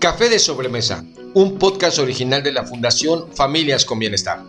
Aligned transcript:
Café 0.00 0.30
de 0.30 0.38
Sobremesa, 0.38 1.04
un 1.34 1.58
podcast 1.58 1.98
original 1.98 2.42
de 2.42 2.52
la 2.52 2.64
Fundación 2.64 3.30
Familias 3.34 3.84
con 3.84 3.98
Bienestar. 3.98 4.40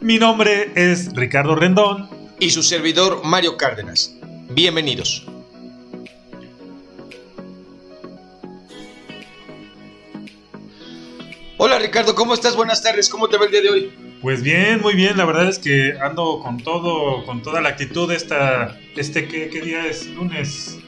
Mi 0.00 0.18
nombre 0.18 0.72
es 0.74 1.14
Ricardo 1.14 1.54
Rendón. 1.54 2.10
Y 2.40 2.50
su 2.50 2.64
servidor 2.64 3.20
Mario 3.22 3.56
Cárdenas. 3.56 4.16
Bienvenidos. 4.48 5.24
Hola 11.56 11.78
Ricardo, 11.78 12.16
¿cómo 12.16 12.34
estás? 12.34 12.56
Buenas 12.56 12.82
tardes, 12.82 13.08
¿cómo 13.08 13.28
te 13.28 13.36
va 13.36 13.44
el 13.44 13.52
día 13.52 13.62
de 13.62 13.70
hoy? 13.70 13.92
Pues 14.20 14.42
bien, 14.42 14.80
muy 14.80 14.94
bien, 14.94 15.16
la 15.16 15.24
verdad 15.24 15.48
es 15.48 15.60
que 15.60 15.94
ando 16.02 16.40
con 16.40 16.58
todo, 16.58 17.24
con 17.26 17.42
toda 17.42 17.60
la 17.60 17.68
actitud 17.68 18.10
esta, 18.10 18.76
este, 18.96 19.28
¿qué, 19.28 19.50
qué 19.50 19.60
día 19.60 19.86
es? 19.86 20.06
Lunes, 20.08 20.78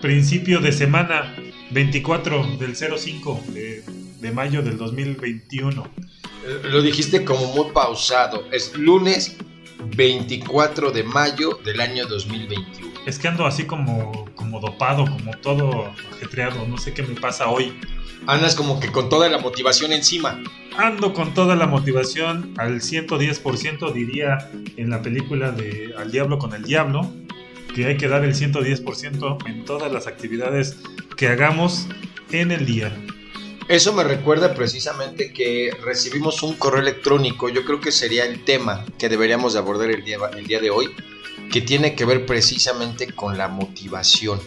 principio 0.00 0.60
de 0.60 0.70
semana, 0.70 1.34
24 1.70 2.56
del 2.56 2.76
05 2.76 3.44
de, 3.48 3.84
de 4.20 4.32
mayo 4.32 4.62
del 4.62 4.76
2021. 4.76 5.86
Lo 6.64 6.82
dijiste 6.82 7.24
como 7.24 7.46
muy 7.54 7.70
pausado, 7.72 8.44
es 8.50 8.74
lunes 8.76 9.36
24 9.96 10.90
de 10.90 11.02
mayo 11.02 11.58
del 11.64 11.80
año 11.80 12.06
2021. 12.06 12.90
Es 13.06 13.18
que 13.18 13.28
ando 13.28 13.46
así 13.46 13.64
como, 13.64 14.26
como 14.34 14.60
dopado, 14.60 15.04
como 15.04 15.32
todo 15.38 15.92
ajetreado, 16.12 16.66
no 16.66 16.78
sé 16.78 16.92
qué 16.92 17.02
me 17.02 17.18
pasa 17.20 17.48
hoy. 17.48 17.72
Andas 18.26 18.54
como 18.54 18.80
que 18.80 18.92
con 18.92 19.08
toda 19.08 19.28
la 19.28 19.38
motivación 19.38 19.92
encima. 19.92 20.42
Ando 20.76 21.14
con 21.14 21.34
toda 21.34 21.56
la 21.56 21.66
motivación 21.66 22.54
al 22.58 22.80
110%, 22.80 23.92
diría 23.92 24.50
en 24.76 24.90
la 24.90 25.02
película 25.02 25.50
de 25.50 25.94
Al 25.96 26.10
Diablo 26.10 26.38
con 26.38 26.54
el 26.54 26.62
Diablo, 26.62 27.10
que 27.74 27.86
hay 27.86 27.96
que 27.96 28.08
dar 28.08 28.24
el 28.24 28.34
110% 28.34 29.48
en 29.48 29.64
todas 29.64 29.92
las 29.92 30.06
actividades 30.06 30.76
que 31.16 31.28
hagamos 31.28 31.86
en 32.32 32.50
el 32.50 32.66
día. 32.66 32.96
Eso 33.68 33.92
me 33.92 34.02
recuerda 34.02 34.54
precisamente 34.54 35.32
que 35.32 35.70
recibimos 35.84 36.42
un 36.42 36.54
correo 36.54 36.80
electrónico, 36.80 37.48
yo 37.48 37.64
creo 37.64 37.80
que 37.80 37.92
sería 37.92 38.24
el 38.24 38.44
tema 38.44 38.84
que 38.98 39.08
deberíamos 39.08 39.52
de 39.52 39.60
abordar 39.60 39.90
el 39.90 40.04
día, 40.04 40.18
el 40.36 40.46
día 40.46 40.60
de 40.60 40.70
hoy, 40.70 40.90
que 41.52 41.60
tiene 41.60 41.94
que 41.94 42.04
ver 42.04 42.26
precisamente 42.26 43.12
con 43.12 43.38
la 43.38 43.46
motivación, 43.48 44.40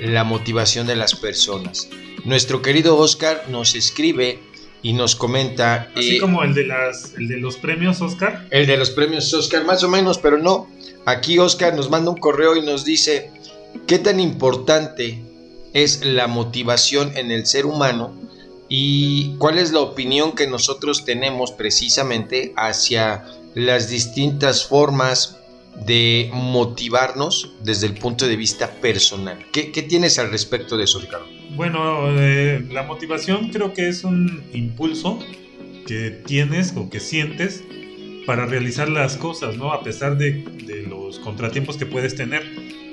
la 0.00 0.24
motivación 0.24 0.86
de 0.86 0.96
las 0.96 1.14
personas. 1.14 1.88
Nuestro 2.24 2.60
querido 2.60 2.96
Oscar 2.96 3.44
nos 3.48 3.76
escribe 3.76 4.40
y 4.82 4.92
nos 4.92 5.16
comenta... 5.16 5.88
Así 5.94 6.16
eh, 6.16 6.20
como 6.20 6.42
el 6.42 6.54
de, 6.54 6.66
las, 6.66 7.14
el 7.16 7.28
de 7.28 7.38
los 7.38 7.56
premios 7.56 8.00
Oscar. 8.00 8.46
El 8.50 8.66
de 8.66 8.76
los 8.76 8.90
premios 8.90 9.32
Oscar, 9.34 9.64
más 9.64 9.82
o 9.82 9.88
menos, 9.88 10.18
pero 10.18 10.38
no. 10.38 10.68
Aquí 11.04 11.38
Oscar 11.38 11.74
nos 11.74 11.90
manda 11.90 12.10
un 12.10 12.18
correo 12.18 12.56
y 12.56 12.62
nos 12.62 12.84
dice, 12.84 13.30
¿qué 13.86 13.98
tan 13.98 14.20
importante 14.20 15.22
es 15.72 16.04
la 16.04 16.26
motivación 16.26 17.16
en 17.16 17.30
el 17.30 17.46
ser 17.46 17.66
humano 17.66 18.14
y 18.68 19.36
cuál 19.38 19.58
es 19.58 19.72
la 19.72 19.80
opinión 19.80 20.32
que 20.32 20.46
nosotros 20.46 21.04
tenemos 21.04 21.52
precisamente 21.52 22.52
hacia 22.56 23.24
las 23.54 23.88
distintas 23.88 24.66
formas 24.66 25.38
de 25.86 26.30
motivarnos 26.32 27.52
desde 27.62 27.86
el 27.86 27.94
punto 27.94 28.26
de 28.26 28.36
vista 28.36 28.70
personal. 28.80 29.46
¿Qué, 29.52 29.64
tienes 29.82 30.18
al 30.18 30.30
respecto 30.30 30.76
de 30.76 30.84
eso, 30.84 30.98
Ricardo? 30.98 31.26
Bueno, 31.56 32.08
eh, 32.18 32.64
la 32.70 32.82
motivación 32.84 33.50
creo 33.50 33.72
que 33.72 33.88
es 33.88 34.04
un 34.04 34.42
impulso 34.52 35.18
que 35.86 36.10
tienes 36.10 36.74
o 36.76 36.90
que 36.90 37.00
sientes 37.00 37.64
para 38.26 38.44
realizar 38.46 38.88
las 38.88 39.16
cosas, 39.16 39.56
¿no? 39.56 39.72
A 39.72 39.82
pesar 39.82 40.18
de, 40.18 40.44
los 40.86 41.18
contratiempos 41.18 41.78
que 41.78 41.86
puedes 41.86 42.14
tener. 42.14 42.42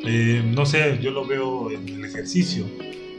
Eh, 0.05 0.41
no 0.55 0.65
sé, 0.65 0.97
yo 1.01 1.11
lo 1.11 1.25
veo 1.25 1.71
en 1.71 1.89
el 1.89 2.05
ejercicio. 2.05 2.65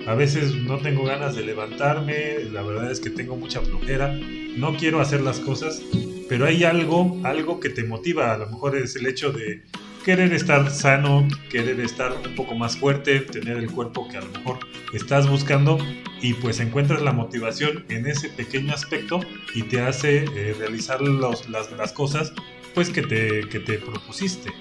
A 0.06 0.14
veces 0.14 0.54
no 0.54 0.78
tengo 0.78 1.04
ganas 1.04 1.36
de 1.36 1.44
levantarme, 1.44 2.44
la 2.52 2.62
verdad 2.62 2.90
es 2.90 3.00
que 3.00 3.10
tengo 3.10 3.36
mucha 3.36 3.60
flojera, 3.60 4.18
no 4.56 4.76
quiero 4.76 5.00
hacer 5.00 5.20
las 5.20 5.40
cosas, 5.40 5.82
pero 6.28 6.46
hay 6.46 6.64
algo, 6.64 7.20
algo 7.24 7.58
que 7.60 7.70
te 7.70 7.82
motiva, 7.84 8.32
a 8.32 8.38
lo 8.38 8.46
mejor 8.46 8.76
es 8.76 8.94
el 8.96 9.06
hecho 9.06 9.32
de 9.32 9.62
querer 10.06 10.32
estar 10.32 10.70
sano, 10.70 11.26
querer 11.50 11.80
estar 11.80 12.12
un 12.24 12.36
poco 12.36 12.54
más 12.54 12.76
fuerte, 12.76 13.22
tener 13.22 13.56
el 13.56 13.68
cuerpo 13.68 14.06
que 14.06 14.16
a 14.16 14.20
lo 14.20 14.28
mejor 14.28 14.60
estás 14.92 15.28
buscando 15.28 15.78
y 16.22 16.32
pues 16.34 16.60
encuentras 16.60 17.02
la 17.02 17.12
motivación 17.12 17.84
en 17.88 18.06
ese 18.06 18.28
pequeño 18.28 18.72
aspecto 18.72 19.18
y 19.52 19.64
te 19.64 19.80
hace 19.80 20.18
eh, 20.18 20.54
realizar 20.56 21.02
las, 21.02 21.48
las, 21.48 21.92
cosas 21.92 22.32
pues 22.72 22.88
que 22.90 23.02
te, 23.02 23.48
que 23.48 23.58
te 23.58 23.78
propusiste. 23.78 24.52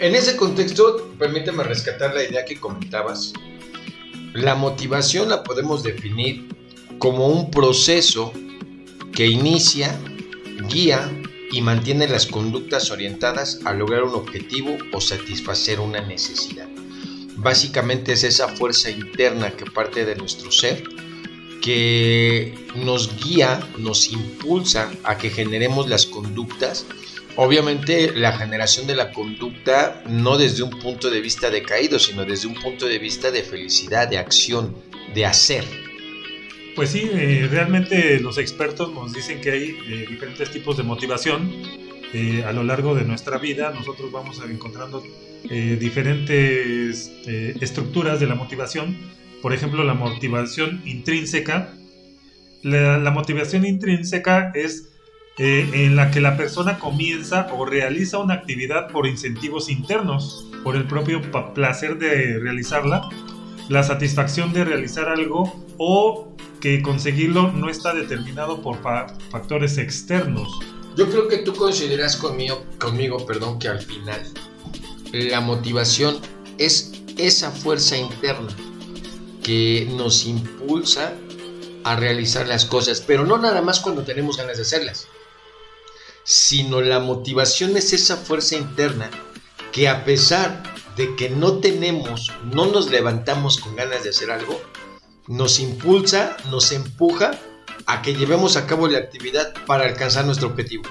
En 0.00 0.14
ese 0.14 0.38
contexto, 0.38 1.12
permíteme 1.18 1.64
rescatar 1.64 2.14
la 2.14 2.22
idea 2.24 2.46
que 2.46 2.58
comentabas. 2.58 3.34
La 4.32 4.54
motivación 4.54 5.28
la 5.28 5.42
podemos 5.42 5.82
definir 5.82 6.48
como 6.96 7.26
un 7.26 7.50
proceso 7.50 8.32
que 9.14 9.26
inicia 9.26 9.94
guía 10.66 11.10
y 11.52 11.60
mantiene 11.60 12.08
las 12.08 12.26
conductas 12.26 12.90
orientadas 12.90 13.60
a 13.64 13.74
lograr 13.74 14.02
un 14.02 14.14
objetivo 14.14 14.76
o 14.92 15.00
satisfacer 15.00 15.78
una 15.78 16.00
necesidad. 16.00 16.66
Básicamente 17.36 18.12
es 18.12 18.24
esa 18.24 18.48
fuerza 18.48 18.90
interna 18.90 19.50
que 19.52 19.66
parte 19.66 20.04
de 20.04 20.16
nuestro 20.16 20.50
ser 20.50 20.82
que 21.62 22.54
nos 22.74 23.22
guía, 23.22 23.60
nos 23.78 24.10
impulsa 24.10 24.90
a 25.04 25.16
que 25.16 25.30
generemos 25.30 25.88
las 25.88 26.06
conductas. 26.06 26.84
Obviamente 27.36 28.12
la 28.14 28.32
generación 28.32 28.86
de 28.86 28.96
la 28.96 29.12
conducta 29.12 30.02
no 30.08 30.36
desde 30.36 30.64
un 30.64 30.78
punto 30.80 31.08
de 31.08 31.20
vista 31.20 31.50
decaído, 31.50 31.98
sino 31.98 32.24
desde 32.24 32.48
un 32.48 32.54
punto 32.54 32.86
de 32.86 32.98
vista 32.98 33.30
de 33.30 33.42
felicidad, 33.42 34.08
de 34.08 34.18
acción, 34.18 34.76
de 35.14 35.24
hacer. 35.24 35.81
Pues 36.74 36.90
sí, 36.90 37.10
eh, 37.12 37.48
realmente 37.50 38.18
los 38.20 38.38
expertos 38.38 38.94
nos 38.94 39.12
dicen 39.12 39.42
que 39.42 39.50
hay 39.50 39.76
eh, 39.86 40.06
diferentes 40.08 40.50
tipos 40.50 40.76
de 40.78 40.82
motivación. 40.82 41.50
Eh, 42.14 42.44
a 42.46 42.52
lo 42.52 42.62
largo 42.62 42.94
de 42.94 43.04
nuestra 43.04 43.38
vida 43.38 43.70
nosotros 43.70 44.10
vamos 44.12 44.40
encontrando 44.48 45.02
diferentes 45.42 47.10
estructuras 47.26 48.20
de 48.20 48.26
la 48.26 48.36
motivación. 48.36 48.96
Por 49.42 49.52
ejemplo, 49.52 49.82
la 49.82 49.94
motivación 49.94 50.82
intrínseca. 50.84 51.74
La, 52.62 52.96
la 52.98 53.10
motivación 53.10 53.66
intrínseca 53.66 54.52
es 54.54 54.92
en 55.38 55.96
la 55.96 56.12
que 56.12 56.20
la 56.20 56.36
persona 56.36 56.78
comienza 56.78 57.48
o 57.52 57.66
realiza 57.66 58.18
una 58.18 58.34
actividad 58.34 58.88
por 58.88 59.08
incentivos 59.08 59.68
internos, 59.68 60.48
por 60.62 60.76
el 60.76 60.84
propio 60.84 61.20
placer 61.52 61.98
de 61.98 62.38
realizarla, 62.38 63.02
la 63.68 63.82
satisfacción 63.82 64.52
de 64.52 64.64
realizar 64.64 65.08
algo 65.08 65.66
o 65.76 66.32
que 66.62 66.80
conseguirlo 66.80 67.50
no 67.50 67.68
está 67.68 67.92
determinado 67.92 68.62
por 68.62 68.80
factores 69.30 69.78
externos. 69.78 70.48
Yo 70.96 71.10
creo 71.10 71.26
que 71.26 71.38
tú 71.38 71.54
consideras 71.54 72.16
conmigo, 72.16 72.64
conmigo 72.78 73.26
perdón, 73.26 73.58
que 73.58 73.66
al 73.66 73.80
final 73.80 74.22
la 75.12 75.40
motivación 75.40 76.20
es 76.58 76.92
esa 77.18 77.50
fuerza 77.50 77.96
interna 77.96 78.54
que 79.42 79.90
nos 79.96 80.24
impulsa 80.24 81.12
a 81.82 81.96
realizar 81.96 82.46
las 82.46 82.64
cosas, 82.64 83.02
pero 83.04 83.26
no 83.26 83.38
nada 83.38 83.60
más 83.60 83.80
cuando 83.80 84.04
tenemos 84.04 84.36
ganas 84.36 84.56
de 84.56 84.62
hacerlas, 84.62 85.08
sino 86.22 86.80
la 86.80 87.00
motivación 87.00 87.76
es 87.76 87.92
esa 87.92 88.16
fuerza 88.16 88.54
interna 88.54 89.10
que 89.72 89.88
a 89.88 90.04
pesar 90.04 90.62
de 90.96 91.16
que 91.16 91.28
no 91.28 91.58
tenemos, 91.58 92.30
no 92.52 92.66
nos 92.66 92.88
levantamos 92.88 93.58
con 93.58 93.74
ganas 93.74 94.04
de 94.04 94.10
hacer 94.10 94.30
algo, 94.30 94.60
nos 95.28 95.60
impulsa, 95.60 96.36
nos 96.50 96.72
empuja 96.72 97.32
a 97.86 98.02
que 98.02 98.14
llevemos 98.14 98.56
a 98.56 98.66
cabo 98.66 98.88
la 98.88 98.98
actividad 98.98 99.52
para 99.66 99.84
alcanzar 99.84 100.24
nuestro 100.24 100.48
objetivo. 100.48 100.84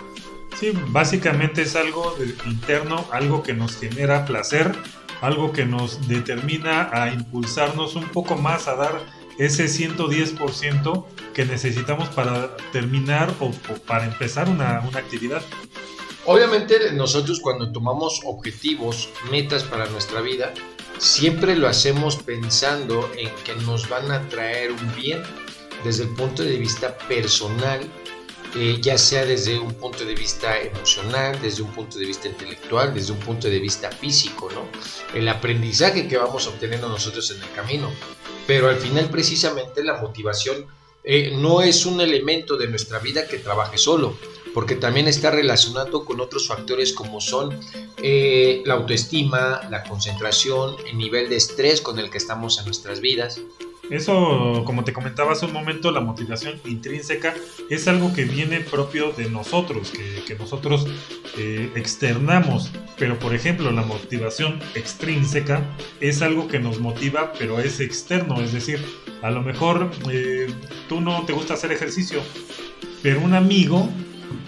Sí, 0.59 0.73
básicamente 0.87 1.63
es 1.63 1.75
algo 1.75 2.15
interno, 2.45 3.05
algo 3.11 3.41
que 3.41 3.53
nos 3.53 3.77
genera 3.77 4.25
placer, 4.25 4.75
algo 5.21 5.53
que 5.53 5.65
nos 5.65 6.07
determina 6.07 6.89
a 6.91 7.13
impulsarnos 7.13 7.95
un 7.95 8.07
poco 8.09 8.35
más 8.35 8.67
a 8.67 8.75
dar 8.75 8.99
ese 9.37 9.65
110% 9.65 11.05
que 11.33 11.45
necesitamos 11.45 12.09
para 12.09 12.55
terminar 12.71 13.33
o, 13.39 13.51
para 13.87 14.05
empezar 14.05 14.49
una, 14.49 14.81
una 14.87 14.99
actividad. 14.99 15.41
Obviamente 16.25 16.91
nosotros 16.93 17.39
cuando 17.39 17.71
tomamos 17.71 18.21
objetivos, 18.25 19.09
metas 19.31 19.63
para 19.63 19.87
nuestra 19.87 20.21
vida, 20.21 20.53
siempre 21.01 21.55
lo 21.55 21.67
hacemos 21.67 22.15
pensando 22.17 23.09
en 23.17 23.29
que 23.43 23.55
nos 23.65 23.89
van 23.89 24.11
a 24.11 24.29
traer 24.29 24.71
un 24.71 24.95
bien 24.95 25.23
desde 25.83 26.03
el 26.03 26.09
punto 26.09 26.43
de 26.43 26.57
vista 26.57 26.95
personal, 26.95 27.81
eh, 28.55 28.77
ya 28.79 28.99
sea 28.99 29.25
desde 29.25 29.57
un 29.57 29.73
punto 29.73 30.05
de 30.05 30.13
vista 30.13 30.59
emocional, 30.59 31.41
desde 31.41 31.63
un 31.63 31.71
punto 31.71 31.97
de 31.97 32.05
vista 32.05 32.27
intelectual, 32.27 32.93
desde 32.93 33.13
un 33.13 33.19
punto 33.19 33.49
de 33.49 33.59
vista 33.59 33.91
físico, 33.91 34.49
¿no? 34.53 34.67
El 35.17 35.27
aprendizaje 35.27 36.07
que 36.07 36.17
vamos 36.17 36.45
obteniendo 36.45 36.87
nosotros 36.87 37.31
en 37.31 37.41
el 37.41 37.51
camino. 37.53 37.91
Pero 38.45 38.69
al 38.69 38.77
final 38.77 39.09
precisamente 39.09 39.83
la 39.83 39.99
motivación 39.99 40.67
eh, 41.03 41.33
no 41.35 41.61
es 41.61 41.87
un 41.87 41.99
elemento 41.99 42.57
de 42.57 42.67
nuestra 42.67 42.99
vida 42.99 43.27
que 43.27 43.39
trabaje 43.39 43.79
solo, 43.79 44.17
porque 44.53 44.75
también 44.75 45.07
está 45.07 45.31
relacionado 45.31 46.05
con 46.05 46.19
otros 46.19 46.47
factores 46.47 46.93
como 46.93 47.21
son 47.21 47.57
eh, 48.03 48.61
la 48.65 48.75
autoestima, 48.75 49.61
la 49.69 49.83
concentración, 49.83 50.75
el 50.87 50.97
nivel 50.97 51.29
de 51.29 51.37
estrés 51.37 51.81
con 51.81 51.99
el 51.99 52.09
que 52.09 52.17
estamos 52.17 52.59
en 52.59 52.65
nuestras 52.65 53.01
vidas. 53.01 53.41
Eso, 53.89 54.63
como 54.63 54.85
te 54.85 54.93
comentaba 54.93 55.33
hace 55.33 55.45
un 55.45 55.51
momento, 55.51 55.91
la 55.91 55.99
motivación 55.99 56.61
intrínseca 56.63 57.33
es 57.69 57.89
algo 57.89 58.13
que 58.13 58.23
viene 58.23 58.61
propio 58.61 59.11
de 59.11 59.29
nosotros, 59.29 59.91
que, 59.91 60.35
nosotros 60.35 60.87
eh, 61.37 61.69
externamos. 61.75 62.71
Pero, 62.97 63.19
por 63.19 63.35
ejemplo, 63.35 63.69
la 63.69 63.81
motivación 63.81 64.61
extrínseca 64.75 65.61
es 65.99 66.21
algo 66.21 66.47
que 66.47 66.59
nos 66.59 66.79
motiva, 66.79 67.33
pero 67.37 67.59
es 67.59 67.81
externo. 67.81 68.39
Es 68.39 68.53
decir, 68.53 68.81
a 69.21 69.29
lo 69.29 69.41
mejor 69.41 69.91
eh, 70.09 70.47
tú 70.87 71.01
no 71.01 71.25
te 71.25 71.33
gusta 71.33 71.55
hacer 71.55 71.73
ejercicio, 71.73 72.21
pero 73.03 73.19
un 73.19 73.33
amigo 73.33 73.89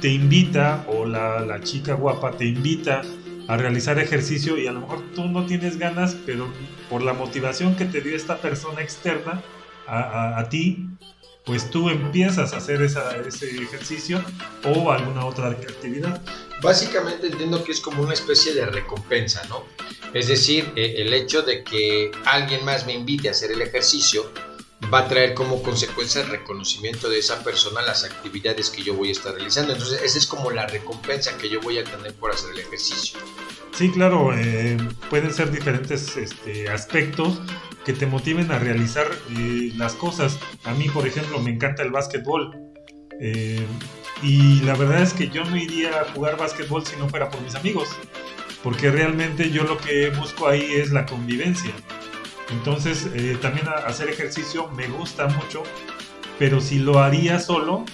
te 0.04 0.10
invita, 0.10 0.86
o 0.90 1.06
la, 1.06 1.40
la 1.40 1.62
chica 1.62 1.94
guapa 1.94 2.32
te 2.32 2.44
invita 2.44 3.04
a 3.48 3.56
realizar 3.56 3.98
ejercicio 4.00 4.58
y 4.58 4.68
a 4.68 4.74
lo 4.74 4.82
mejor 4.82 5.02
tú 5.16 5.30
no 5.30 5.46
tienes 5.46 5.78
ganas, 5.78 6.18
pero 6.26 6.52
por 6.90 7.02
la 7.02 7.14
motivación 7.14 7.78
que 7.78 7.86
te 7.86 8.02
dio 8.02 8.14
esta 8.14 8.36
persona 8.36 8.82
externa 8.82 9.42
a, 9.88 10.46
ti, 10.50 10.90
pues 11.46 11.70
tú 11.70 11.90
empiezas 11.90 12.52
a 12.52 12.58
hacer 12.58 12.82
esa, 12.82 13.16
ese 13.16 13.50
ejercicio 13.62 14.22
o 14.66 14.92
alguna 14.92 15.24
otra 15.24 15.48
actividad. 15.48 16.22
Básicamente 16.62 17.28
entiendo 17.28 17.64
que 17.64 17.72
es 17.72 17.80
como 17.80 18.04
una 18.04 18.14
especie 18.14 18.54
de 18.54 18.66
recompensa, 18.66 19.42
¿no? 19.48 19.64
Es 20.14 20.28
decir, 20.28 20.70
eh, 20.76 20.96
el 20.98 21.14
hecho 21.14 21.44
de 21.44 21.64
que 21.64 22.12
alguien 22.26 22.66
más 22.66 22.86
me 22.86 22.92
invite 22.92 23.30
a 23.30 23.32
hacer 23.32 23.54
el 23.54 23.62
ejercicio 23.62 24.30
va 24.92 25.00
a 25.00 25.08
traer 25.08 25.34
como 25.34 25.62
consecuencia 25.62 26.22
el 26.22 26.30
reconocimiento 26.30 27.10
de 27.10 27.20
esa 27.20 27.44
persona 27.44 27.82
las 27.82 28.04
actividades 28.04 28.70
que 28.70 28.84
yo 28.84 28.96
voy 28.96 29.10
a 29.10 29.12
estar 29.12 29.34
realizando. 29.34 29.74
Entonces, 29.74 30.02
esa 30.02 30.18
es 30.18 30.26
como 30.26 30.52
la 30.52 30.66
recompensa 30.68 31.38
que 31.38 31.50
yo 31.50 31.62
voy 31.62 31.78
a 31.78 31.84
tener 31.84 32.14
por 32.14 32.32
hacer 32.32 32.52
el 32.52 32.60
ejercicio. 32.60 33.20
Sí, 33.72 33.90
claro, 33.90 34.38
eh, 34.38 34.78
pueden 35.10 35.34
ser 35.34 35.52
diferentes 35.52 36.16
este, 36.16 36.70
aspectos 36.70 37.42
que 37.86 37.94
te 37.94 38.06
motiven 38.06 38.52
a 38.52 38.60
realizar 38.60 39.08
eh, 39.38 39.72
las 39.76 39.94
cosas. 39.94 40.38
A 40.64 40.74
mí, 40.74 40.90
por 40.90 41.08
ejemplo, 41.08 41.40
me 41.40 41.52
encanta 41.52 41.84
el 41.84 41.92
básquetbol. 41.92 42.56
Eh, 43.20 43.66
y 44.22 44.62
la 44.62 44.76
verdad 44.76 45.02
es 45.02 45.14
que 45.14 45.30
yo 45.30 45.44
no 45.44 45.58
iría 45.58 46.02
a 46.02 46.06
jugar 46.14 46.38
básquetbol 46.38 46.86
si 46.86 46.96
no 46.98 47.10
fuera 47.10 47.30
por 47.30 47.42
mis 47.42 47.56
amigos. 47.56 47.90
Porque 48.64 48.90
realmente 48.92 49.50
yo 49.50 49.64
lo 49.64 49.78
que 49.78 50.10
busco 50.12 50.48
ahí 50.48 50.74
es 50.74 50.92
la 50.92 51.06
convivencia. 51.06 51.72
Entonces, 52.50 53.08
eh, 53.14 53.38
también 53.42 53.68
hacer 53.68 54.10
ejercicio 54.10 54.70
me 54.70 54.88
gusta 54.88 55.28
mucho, 55.28 55.64
pero 56.40 56.62
si 56.62 56.80
lo 56.80 57.00
haría 57.00 57.40
solo, 57.40 57.86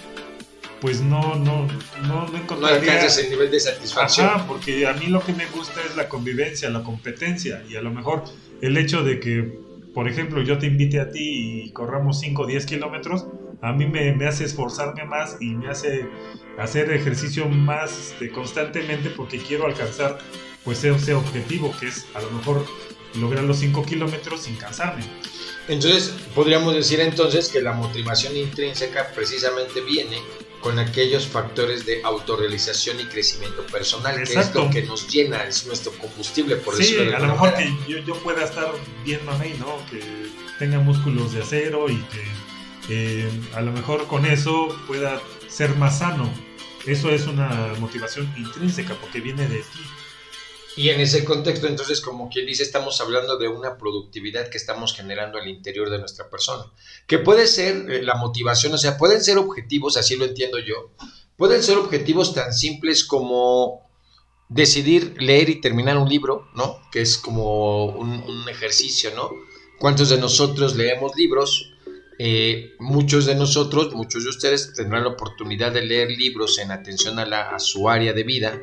pues 0.82 1.02
no, 1.02 1.36
no, 1.36 1.68
no, 2.08 2.28
no 2.28 2.38
encontraría... 2.38 2.80
No 2.80 2.92
alcanzas 2.92 3.18
el 3.20 3.30
nivel 3.32 3.52
de 3.52 3.60
satisfacción. 3.60 4.28
Ajá, 4.28 4.48
porque 4.48 4.88
a 4.88 4.94
mí 4.94 5.08
lo 5.08 5.24
que 5.24 5.34
me 5.34 5.46
gusta 5.48 5.82
es 5.88 5.96
la 5.96 6.08
convivencia, 6.08 6.70
la 6.70 6.84
competencia, 6.84 7.64
y 7.70 7.76
a 7.76 7.82
lo 7.82 7.92
mejor 7.92 8.24
el 8.62 8.78
hecho 8.78 9.04
de 9.04 9.20
que, 9.20 9.60
por 9.94 10.08
ejemplo, 10.08 10.42
yo 10.42 10.58
te 10.58 10.68
invite 10.68 11.00
a 11.00 11.12
ti 11.12 11.66
y 11.66 11.72
corramos 11.72 12.20
5 12.20 12.42
o 12.42 12.46
10 12.48 12.66
kilómetros, 12.66 13.28
a 13.62 13.74
mí 13.74 13.86
me, 13.86 14.14
me, 14.16 14.26
hace 14.26 14.46
esforzarme 14.46 15.04
más 15.04 15.38
y 15.42 15.50
me 15.56 15.70
hace 15.70 16.08
hacer 16.58 16.92
ejercicio 16.92 17.48
más 17.50 18.12
este, 18.12 18.30
constantemente 18.30 19.10
porque 19.10 19.38
quiero 19.38 19.66
alcanzar 19.66 20.18
pues 20.64 20.84
ese 20.84 21.14
objetivo 21.14 21.74
que 21.78 21.88
es 21.88 22.06
a 22.14 22.22
lo 22.22 22.32
mejor 22.32 22.66
lograr 23.16 23.44
los 23.44 23.58
5 23.58 23.86
kilómetros 23.86 24.44
sin 24.44 24.56
cansarme. 24.56 25.04
Entonces, 25.68 26.14
podríamos 26.34 26.74
decir 26.74 27.00
entonces 27.00 27.50
que 27.50 27.62
la 27.62 27.74
motivación 27.74 28.36
intrínseca 28.36 29.12
precisamente 29.14 29.82
viene 29.82 30.18
con 30.62 30.78
aquellos 30.78 31.28
factores 31.28 31.86
de 31.86 32.02
autorrealización 32.04 33.00
y 33.00 33.06
crecimiento 33.06 33.66
personal, 33.68 34.16
que 34.24 34.34
es 34.34 34.54
lo 34.54 34.70
que 34.70 34.84
nos 34.84 35.08
llena, 35.08 35.44
es 35.46 35.66
nuestro 35.66 35.92
combustible, 35.94 36.58
por 36.58 36.76
sí, 36.76 36.98
a 36.98 37.20
lo 37.20 37.28
mejor 37.28 37.54
que 37.56 37.74
yo, 37.88 38.16
pueda 38.16 38.44
estar 38.44 38.72
bien 39.06 39.24
mamey, 39.26 39.56
¿no? 39.58 39.78
Que 39.90 40.02
tenga 40.58 40.80
músculos 40.80 41.34
de 41.34 41.42
acero 41.42 41.90
y 41.90 41.98
que 41.98 43.24
eh, 43.24 43.30
a 43.54 43.62
lo 43.62 43.72
mejor 43.72 44.08
con 44.08 44.26
eso 44.26 44.68
pueda 44.88 45.22
ser 45.48 45.76
más 45.76 46.00
sano. 46.00 46.30
Eso 46.86 47.10
es 47.12 47.28
una 47.28 47.74
motivación 47.80 48.34
intrínseca 48.38 48.96
porque 48.96 49.20
viene 49.22 49.48
de 49.48 49.60
ti. 49.60 49.80
Y 50.80 50.92
en 50.92 51.02
ese 51.02 51.26
contexto, 51.26 51.68
entonces, 51.68 52.00
como 52.00 52.30
quien 52.30 52.46
dice, 52.46 52.64
estamos 52.64 53.02
hablando 53.02 53.38
de 53.38 53.50
una 53.50 53.78
productividad 53.78 54.48
que 54.48 54.58
estamos 54.58 54.96
generando 54.96 55.38
al 55.38 55.50
interior 55.50 55.90
de 55.90 56.00
nuestra 56.00 56.30
persona. 56.30 56.72
Que 57.06 57.20
puede 57.20 57.48
ser 57.48 57.92
eh, 57.92 58.02
la 58.02 58.16
motivación, 58.16 58.74
o 58.74 58.78
sea, 58.78 58.98
pueden 58.98 59.22
ser 59.22 59.38
objetivos, 59.40 59.98
así 59.98 60.16
lo 60.16 60.24
entiendo 60.24 60.58
yo, 60.58 60.92
pueden 61.36 61.64
ser 61.64 61.78
objetivos 61.78 62.34
tan 62.34 62.54
simples 62.54 63.04
como 63.04 63.90
decidir 64.48 65.22
leer 65.22 65.50
y 65.50 65.60
terminar 65.60 65.98
un 65.98 66.08
libro, 66.08 66.48
¿no? 66.56 66.80
Que 66.94 67.02
es 67.02 67.18
como 67.18 67.88
un, 67.88 68.48
ejercicio, 68.48 69.12
¿no? 69.14 69.32
¿Cuántos 69.80 70.08
de 70.08 70.18
nosotros 70.18 70.78
leemos 70.78 71.12
libros? 71.18 71.74
Eh, 72.20 72.72
muchos 72.80 73.26
de 73.26 73.36
nosotros, 73.36 73.94
muchos 73.96 74.24
de 74.24 74.30
ustedes 74.30 74.74
tendrán 74.76 75.04
la 75.04 75.10
oportunidad 75.10 75.74
de 75.74 75.82
leer 75.82 76.10
libros 76.10 76.58
en 76.58 76.72
atención 76.72 77.20
a, 77.20 77.26
la, 77.26 77.50
a 77.50 77.60
su 77.60 77.90
área 77.90 78.14
de 78.14 78.24
vida 78.24 78.62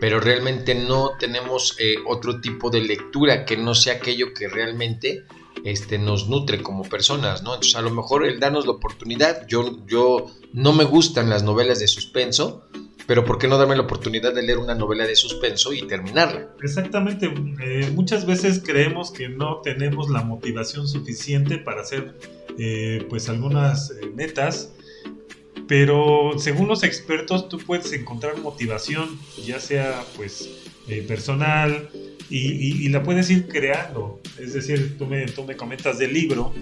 pero 0.00 0.20
realmente 0.20 0.74
no 0.74 1.12
tenemos 1.18 1.76
eh, 1.78 1.96
otro 2.06 2.40
tipo 2.40 2.70
de 2.70 2.80
lectura 2.80 3.44
que 3.44 3.56
no 3.56 3.74
sea 3.74 3.94
aquello 3.94 4.34
que 4.34 4.48
realmente 4.48 5.24
este, 5.64 5.98
nos 5.98 6.28
nutre 6.28 6.62
como 6.62 6.82
personas, 6.84 7.42
¿no? 7.42 7.54
Entonces 7.54 7.76
a 7.76 7.82
lo 7.82 7.90
mejor 7.90 8.26
el 8.26 8.38
darnos 8.38 8.66
la 8.66 8.72
oportunidad, 8.72 9.46
yo, 9.48 9.84
yo 9.86 10.26
no 10.52 10.72
me 10.72 10.84
gustan 10.84 11.30
las 11.30 11.42
novelas 11.42 11.80
de 11.80 11.88
suspenso, 11.88 12.66
pero 13.06 13.24
¿por 13.24 13.38
qué 13.38 13.48
no 13.48 13.56
darme 13.56 13.76
la 13.76 13.82
oportunidad 13.82 14.34
de 14.34 14.42
leer 14.42 14.58
una 14.58 14.74
novela 14.74 15.06
de 15.06 15.16
suspenso 15.16 15.72
y 15.72 15.86
terminarla? 15.86 16.48
Exactamente, 16.62 17.32
eh, 17.62 17.90
muchas 17.94 18.26
veces 18.26 18.62
creemos 18.64 19.10
que 19.10 19.28
no 19.28 19.60
tenemos 19.62 20.10
la 20.10 20.22
motivación 20.22 20.88
suficiente 20.88 21.58
para 21.58 21.82
hacer 21.82 22.18
eh, 22.58 23.06
pues 23.08 23.28
algunas 23.28 23.92
metas 24.14 24.72
pero 25.68 26.32
según 26.38 26.68
los 26.68 26.82
expertos 26.82 27.48
tú 27.48 27.58
puedes 27.58 27.92
encontrar 27.92 28.38
motivación, 28.38 29.18
ya 29.44 29.60
sea 29.60 30.04
pues 30.16 30.48
eh, 30.88 31.04
personal, 31.06 31.88
y, 32.30 32.88
la 32.88 33.02
puedes 33.02 33.30
ir 33.30 33.48
creando. 33.48 34.20
Es 34.38 34.54
decir, 34.54 34.96
tú 34.98 35.06
me, 35.06 35.26
tú 35.26 35.44
me 35.44 35.56
comentas 35.56 35.98
del 35.98 36.12
libro. 36.12 36.52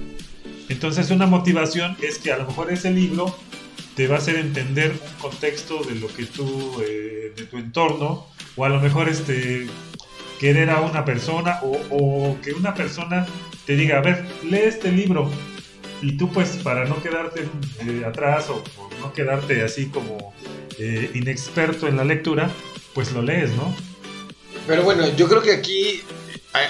Entonces 0.69 1.11
una 1.11 1.27
motivación 1.27 1.97
es 2.03 2.19
que 2.19 2.33
a 2.33 2.39
lo 2.39 2.47
mejor 2.47 2.73
ese 2.73 2.91
libro 2.91 3.35
te 3.97 4.09
va 4.09 4.17
a 4.17 4.19
hacer 4.19 4.37
entender 4.37 4.93
un 4.93 5.21
contexto 5.21 5.83
de 5.85 5.95
lo 5.97 6.09
que 6.09 6.25
tú, 6.27 6.83
eh, 6.83 7.33
de 7.37 7.45
tu 7.45 7.59
entorno, 7.59 8.27
o 8.57 8.65
a 8.65 8.69
lo 8.69 8.81
mejor 8.81 9.09
este, 9.09 9.67
querer 10.41 10.71
a 10.71 10.81
una 10.81 11.05
persona, 11.05 11.61
o, 11.63 11.81
o 11.91 12.41
que 12.41 12.53
una 12.53 12.75
persona 12.75 13.27
te 13.67 13.77
diga, 13.77 13.99
a 13.99 14.01
ver, 14.01 14.25
lee 14.43 14.63
este 14.65 14.91
libro, 14.91 15.31
y 16.05 16.13
tú 16.19 16.31
pues 16.31 16.51
para 16.63 16.85
no 16.85 17.03
quedarte 17.03 17.49
eh, 17.81 18.05
atrás 18.07 18.51
o, 18.51 18.63
no 19.01 19.13
quedarte 19.13 19.63
así 19.63 19.87
como 19.87 20.35
eh, 20.79 21.11
inexperto 21.15 21.89
en 21.89 21.97
la 21.97 22.05
lectura, 22.05 22.51
pues 22.93 23.13
lo 23.13 23.23
lees, 23.23 23.51
¿no? 23.53 23.75
Pero 24.67 24.83
bueno, 24.83 25.09
yo 25.17 25.29
creo 25.29 25.43
que 25.43 25.53
aquí 25.53 26.03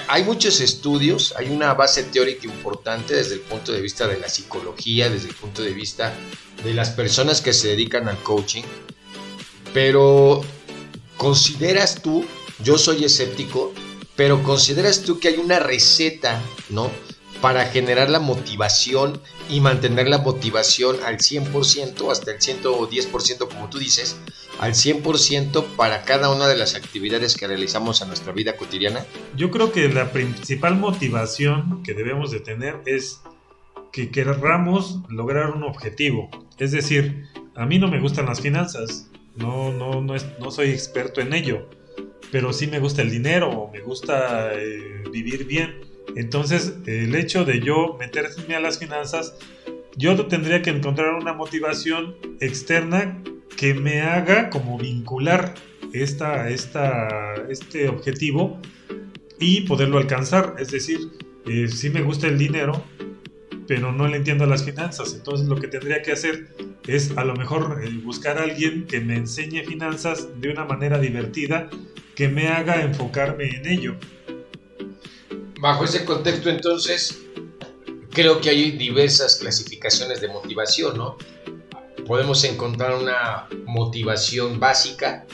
hay, 0.07 0.23
muchos 0.23 0.59
estudios, 0.61 1.33
hay 1.37 1.49
una 1.49 1.73
base 1.73 2.03
teórica 2.03 2.45
importante 2.45 3.13
desde 3.13 3.35
el 3.35 3.41
punto 3.41 3.71
de 3.71 3.81
vista 3.81 4.07
de 4.07 4.19
la 4.19 4.27
psicología, 4.27 5.09
desde 5.09 5.29
el 5.29 5.35
punto 5.35 5.61
de 5.61 5.73
vista 5.73 6.13
de 6.63 6.73
las 6.73 6.89
personas 6.89 7.41
que 7.41 7.53
se 7.53 7.69
dedican 7.69 8.07
al 8.09 8.17
coaching, 8.17 8.63
pero 9.73 10.43
consideras 11.17 12.01
tú, 12.01 12.25
yo 12.63 12.77
soy 12.77 13.05
escéptico, 13.05 13.73
pero 14.15 14.41
consideras 14.43 15.01
tú 15.01 15.19
que 15.19 15.29
hay 15.29 15.37
una 15.37 15.59
receta, 15.59 16.41
¿no? 16.69 16.89
Para 17.45 17.67
generar 17.67 18.09
la 18.09 18.19
motivación 18.19 19.21
y 19.51 19.61
mantener 19.61 20.09
la 20.09 20.17
motivación 20.17 20.95
al 21.05 21.17
100%, 21.17 22.11
hasta 22.11 22.31
el 22.31 22.39
110% 22.39 23.47
como 23.47 23.69
tú 23.69 23.77
dices, 23.77 24.19
al 24.59 24.71
100% 24.71 25.63
para 25.75 26.05
cada 26.05 26.31
una 26.31 26.47
de 26.47 26.57
las 26.57 26.73
actividades 26.73 27.35
que 27.35 27.45
realizamos 27.45 28.01
en 28.01 28.07
nuestra 28.07 28.33
vida 28.33 28.57
cotidiana? 28.57 29.05
Yo 29.35 29.51
creo 29.51 29.71
que 29.71 29.87
la 29.89 30.11
principal 30.11 30.75
motivación 30.75 31.83
que 31.83 31.93
debemos 31.93 32.31
de 32.31 32.39
tener 32.39 32.81
es 32.87 33.21
que 33.91 34.09
queramos 34.09 35.01
lograr 35.07 35.51
un 35.51 35.61
objetivo. 35.65 36.31
Es 36.57 36.71
decir, 36.71 37.25
a 37.55 37.67
mí 37.67 37.77
no 37.77 37.87
me 37.89 37.99
gustan 37.99 38.25
las 38.25 38.41
finanzas, 38.41 39.11
no, 39.35 39.71
no, 39.71 40.01
no, 40.01 40.15
no 40.39 40.49
soy 40.49 40.71
experto 40.71 41.21
en 41.21 41.31
ello, 41.31 41.69
pero 42.31 42.53
sí 42.53 42.65
me 42.65 42.79
gusta 42.79 43.03
el 43.03 43.11
dinero, 43.11 43.69
me 43.71 43.81
gusta 43.81 44.51
eh, 44.55 45.03
vivir 45.11 45.45
bien 45.45 45.93
entonces, 46.15 46.75
el 46.85 47.15
hecho 47.15 47.45
de 47.45 47.59
yo 47.59 47.97
meterme 47.99 48.55
a 48.55 48.59
las 48.59 48.79
finanzas, 48.79 49.37
yo 49.97 50.25
tendría 50.27 50.61
que 50.61 50.69
encontrar 50.69 51.13
una 51.15 51.33
motivación 51.33 52.15
externa 52.39 53.21
que 53.57 53.73
me 53.73 54.01
haga 54.01 54.49
como 54.49 54.77
vincular 54.77 55.55
esta, 55.93 56.49
esta, 56.49 57.35
este 57.49 57.87
objetivo 57.87 58.59
y 59.39 59.61
poderlo 59.61 59.97
alcanzar. 59.97 60.55
Es 60.59 60.71
decir, 60.71 60.99
eh, 61.45 61.67
sí 61.67 61.89
me 61.89 62.01
gusta 62.01 62.27
el 62.27 62.37
dinero, 62.37 62.83
pero 63.67 63.91
no 63.91 64.07
le 64.07 64.17
entiendo 64.17 64.45
las 64.45 64.63
finanzas. 64.63 65.13
Entonces 65.13 65.47
lo 65.47 65.55
que 65.55 65.67
tendría 65.67 66.01
que 66.01 66.11
hacer 66.11 66.49
es 66.87 67.17
a 67.17 67.23
lo 67.23 67.35
mejor 67.35 67.81
eh, 67.83 67.89
buscar 68.03 68.37
a 68.37 68.43
alguien 68.43 68.85
que 68.87 68.99
me 68.99 69.15
enseñe 69.15 69.63
finanzas 69.63 70.27
de 70.39 70.49
una 70.49 70.65
manera 70.65 70.99
divertida, 70.99 71.69
que 72.15 72.27
me 72.27 72.47
haga 72.47 72.81
enfocarme 72.81 73.49
en 73.49 73.67
ello. 73.67 73.95
Bajo 75.65 75.83
ese 75.83 76.05
contexto, 76.05 76.51
entonces, 76.51 77.17
creo 78.11 78.39
que 78.39 78.51
hay 78.51 78.69
diversas 78.73 79.37
clasificaciones 79.37 80.21
de 80.21 80.27
motivación, 80.27 80.95
¿no? 80.95 81.17
Podemos 82.05 82.43
encontrar 82.43 82.93
una 82.93 83.47
motivación 83.65 84.59
básica, 84.59 85.25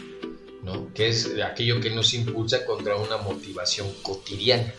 ¿no? 0.64 0.88
Que 0.94 1.10
es 1.10 1.32
aquello 1.46 1.82
que 1.82 1.90
nos 1.90 2.14
impulsa 2.14 2.64
contra 2.66 2.96
una 2.96 3.18
motivación 3.18 3.92
cotidiana, 4.04 4.74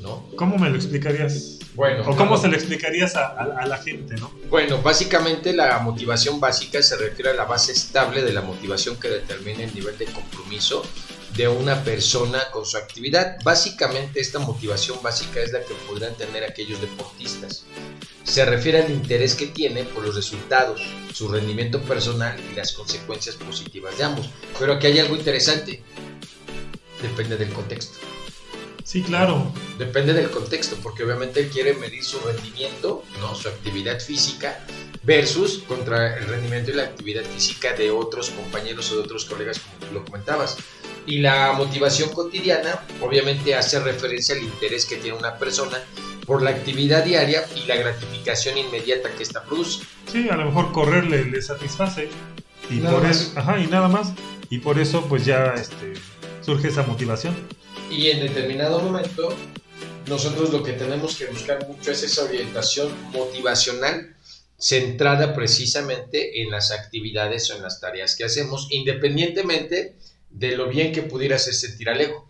¿no? 0.00 0.30
¿Cómo 0.36 0.58
me 0.58 0.70
lo 0.70 0.76
explicarías? 0.76 1.58
Bueno, 1.74 2.04
¿O 2.08 2.14
cómo 2.14 2.36
se 2.38 2.46
lo 2.46 2.54
explicarías 2.54 3.16
a, 3.16 3.26
a- 3.30 3.58
a 3.62 3.66
la 3.66 3.78
gente, 3.78 4.14
no? 4.14 4.30
Bueno, 4.48 4.80
básicamente 4.80 5.52
la 5.54 5.80
motivación 5.80 6.38
básica 6.38 6.80
se 6.84 6.96
refiere 6.96 7.30
a 7.30 7.34
la 7.34 7.46
base 7.46 7.72
estable 7.72 8.22
de 8.22 8.32
la 8.32 8.42
motivación 8.42 8.94
que 9.00 9.08
determina 9.08 9.64
el 9.64 9.74
nivel 9.74 9.98
de 9.98 10.04
compromiso 10.04 10.84
de 11.38 11.46
una 11.46 11.84
persona 11.84 12.50
con 12.50 12.66
su 12.66 12.76
actividad. 12.76 13.36
Básicamente 13.44 14.20
esta 14.20 14.40
motivación 14.40 15.00
básica 15.04 15.40
es 15.40 15.52
la 15.52 15.60
que 15.60 15.72
podrán 15.88 16.16
tener 16.16 16.42
aquellos 16.42 16.80
deportistas. 16.80 17.62
Se 18.24 18.44
refiere 18.44 18.82
al 18.82 18.90
interés 18.90 19.36
que 19.36 19.46
tiene 19.46 19.84
por 19.84 20.04
los 20.04 20.16
resultados, 20.16 20.82
su 21.14 21.28
rendimiento 21.28 21.80
personal 21.82 22.36
y 22.52 22.56
las 22.56 22.72
consecuencias 22.72 23.36
positivas 23.36 23.96
de 23.96 24.04
ambos. 24.04 24.28
Pero 24.58 24.72
aquí 24.72 24.88
hay 24.88 24.98
algo 24.98 25.14
interesante. 25.14 25.80
Depende 27.00 27.36
del 27.36 27.52
contexto. 27.52 27.98
Sí, 28.82 29.02
claro. 29.02 29.52
Depende 29.78 30.14
del 30.14 30.30
contexto, 30.30 30.76
porque 30.82 31.04
obviamente 31.04 31.38
él 31.38 31.50
quiere 31.50 31.74
medir 31.74 32.02
su 32.02 32.18
rendimiento, 32.18 33.04
¿no? 33.20 33.36
su 33.36 33.46
actividad 33.46 34.00
física, 34.00 34.66
versus 35.04 35.58
contra 35.68 36.16
el 36.16 36.26
rendimiento 36.26 36.72
y 36.72 36.74
la 36.74 36.82
actividad 36.82 37.22
física 37.22 37.74
de 37.74 37.92
otros 37.92 38.30
compañeros 38.30 38.90
o 38.90 38.96
de 38.96 39.02
otros 39.02 39.24
colegas, 39.24 39.60
como 39.60 39.86
tú 39.86 39.94
lo 39.94 40.04
comentabas. 40.04 40.56
Y 41.08 41.20
la 41.20 41.54
motivación 41.54 42.10
cotidiana, 42.10 42.80
obviamente, 43.00 43.54
hace 43.54 43.80
referencia 43.80 44.34
al 44.34 44.42
interés 44.42 44.84
que 44.84 44.96
tiene 44.96 45.16
una 45.16 45.38
persona 45.38 45.78
por 46.26 46.42
la 46.42 46.50
actividad 46.50 47.02
diaria 47.02 47.46
y 47.56 47.66
la 47.66 47.76
gratificación 47.76 48.58
inmediata 48.58 49.10
que 49.16 49.22
esta 49.22 49.42
produce. 49.42 49.84
Sí, 50.12 50.28
a 50.28 50.36
lo 50.36 50.44
mejor 50.44 50.70
correr 50.72 51.04
le, 51.04 51.24
le 51.24 51.40
satisface. 51.40 52.10
Y 52.68 52.74
Nada 52.74 52.94
por 52.96 53.04
más. 53.04 53.16
eso, 53.16 53.32
ajá, 53.38 53.58
y 53.58 53.66
nada 53.68 53.88
más. 53.88 54.12
Y 54.50 54.58
por 54.58 54.78
eso, 54.78 55.06
pues 55.08 55.24
ya 55.24 55.54
este, 55.54 55.94
surge 56.42 56.68
esa 56.68 56.82
motivación. 56.82 57.34
Y 57.90 58.10
en 58.10 58.20
determinado 58.20 58.78
momento, 58.80 59.34
nosotros 60.08 60.52
lo 60.52 60.62
que 60.62 60.74
tenemos 60.74 61.16
que 61.16 61.24
buscar 61.24 61.66
mucho 61.66 61.90
es 61.90 62.02
esa 62.02 62.24
orientación 62.24 62.92
motivacional 63.12 64.14
centrada 64.58 65.34
precisamente 65.34 66.42
en 66.42 66.50
las 66.50 66.70
actividades 66.70 67.50
o 67.50 67.56
en 67.56 67.62
las 67.62 67.80
tareas 67.80 68.14
que 68.14 68.24
hacemos, 68.24 68.68
independientemente 68.70 69.96
de 70.30 70.56
lo 70.56 70.68
bien 70.68 70.92
que 70.92 71.02
pudiera 71.02 71.36
hacer 71.36 71.54
sentir 71.54 71.88
al 71.88 72.00
ego. 72.00 72.28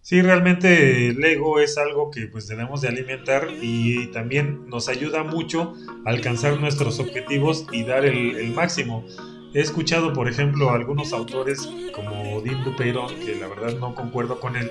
Sí, 0.00 0.22
realmente 0.22 1.08
el 1.08 1.22
ego 1.22 1.60
es 1.60 1.76
algo 1.76 2.10
que 2.10 2.28
pues 2.28 2.48
debemos 2.48 2.80
de 2.80 2.88
alimentar 2.88 3.48
y 3.60 4.06
también 4.06 4.66
nos 4.68 4.88
ayuda 4.88 5.22
mucho 5.22 5.74
a 6.06 6.08
alcanzar 6.10 6.58
nuestros 6.58 6.98
objetivos 6.98 7.66
y 7.72 7.84
dar 7.84 8.06
el, 8.06 8.50
máximo. 8.52 9.04
He 9.52 9.60
escuchado, 9.60 10.14
por 10.14 10.28
ejemplo, 10.28 10.70
a 10.70 10.76
algunos 10.76 11.12
autores 11.12 11.68
como 11.92 12.40
Dean 12.40 12.64
Dupeirón, 12.64 13.20
que 13.20 13.36
la 13.36 13.48
verdad 13.48 13.78
no 13.78 13.94
concuerdo 13.94 14.40
con 14.40 14.56
él, 14.56 14.70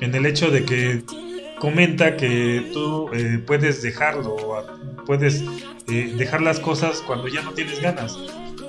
en 0.00 0.14
el 0.14 0.26
hecho 0.26 0.50
de 0.50 0.64
que 0.64 1.02
comenta 1.58 2.16
que 2.16 2.70
tú 2.72 3.10
eh, 3.12 3.42
puedes 3.44 3.82
dejarlo, 3.82 4.64
puedes 5.06 5.42
eh, 5.88 6.14
dejar 6.16 6.40
las 6.40 6.60
cosas 6.60 7.02
cuando 7.04 7.26
ya 7.26 7.42
no 7.42 7.52
tienes 7.52 7.80
ganas. 7.80 8.16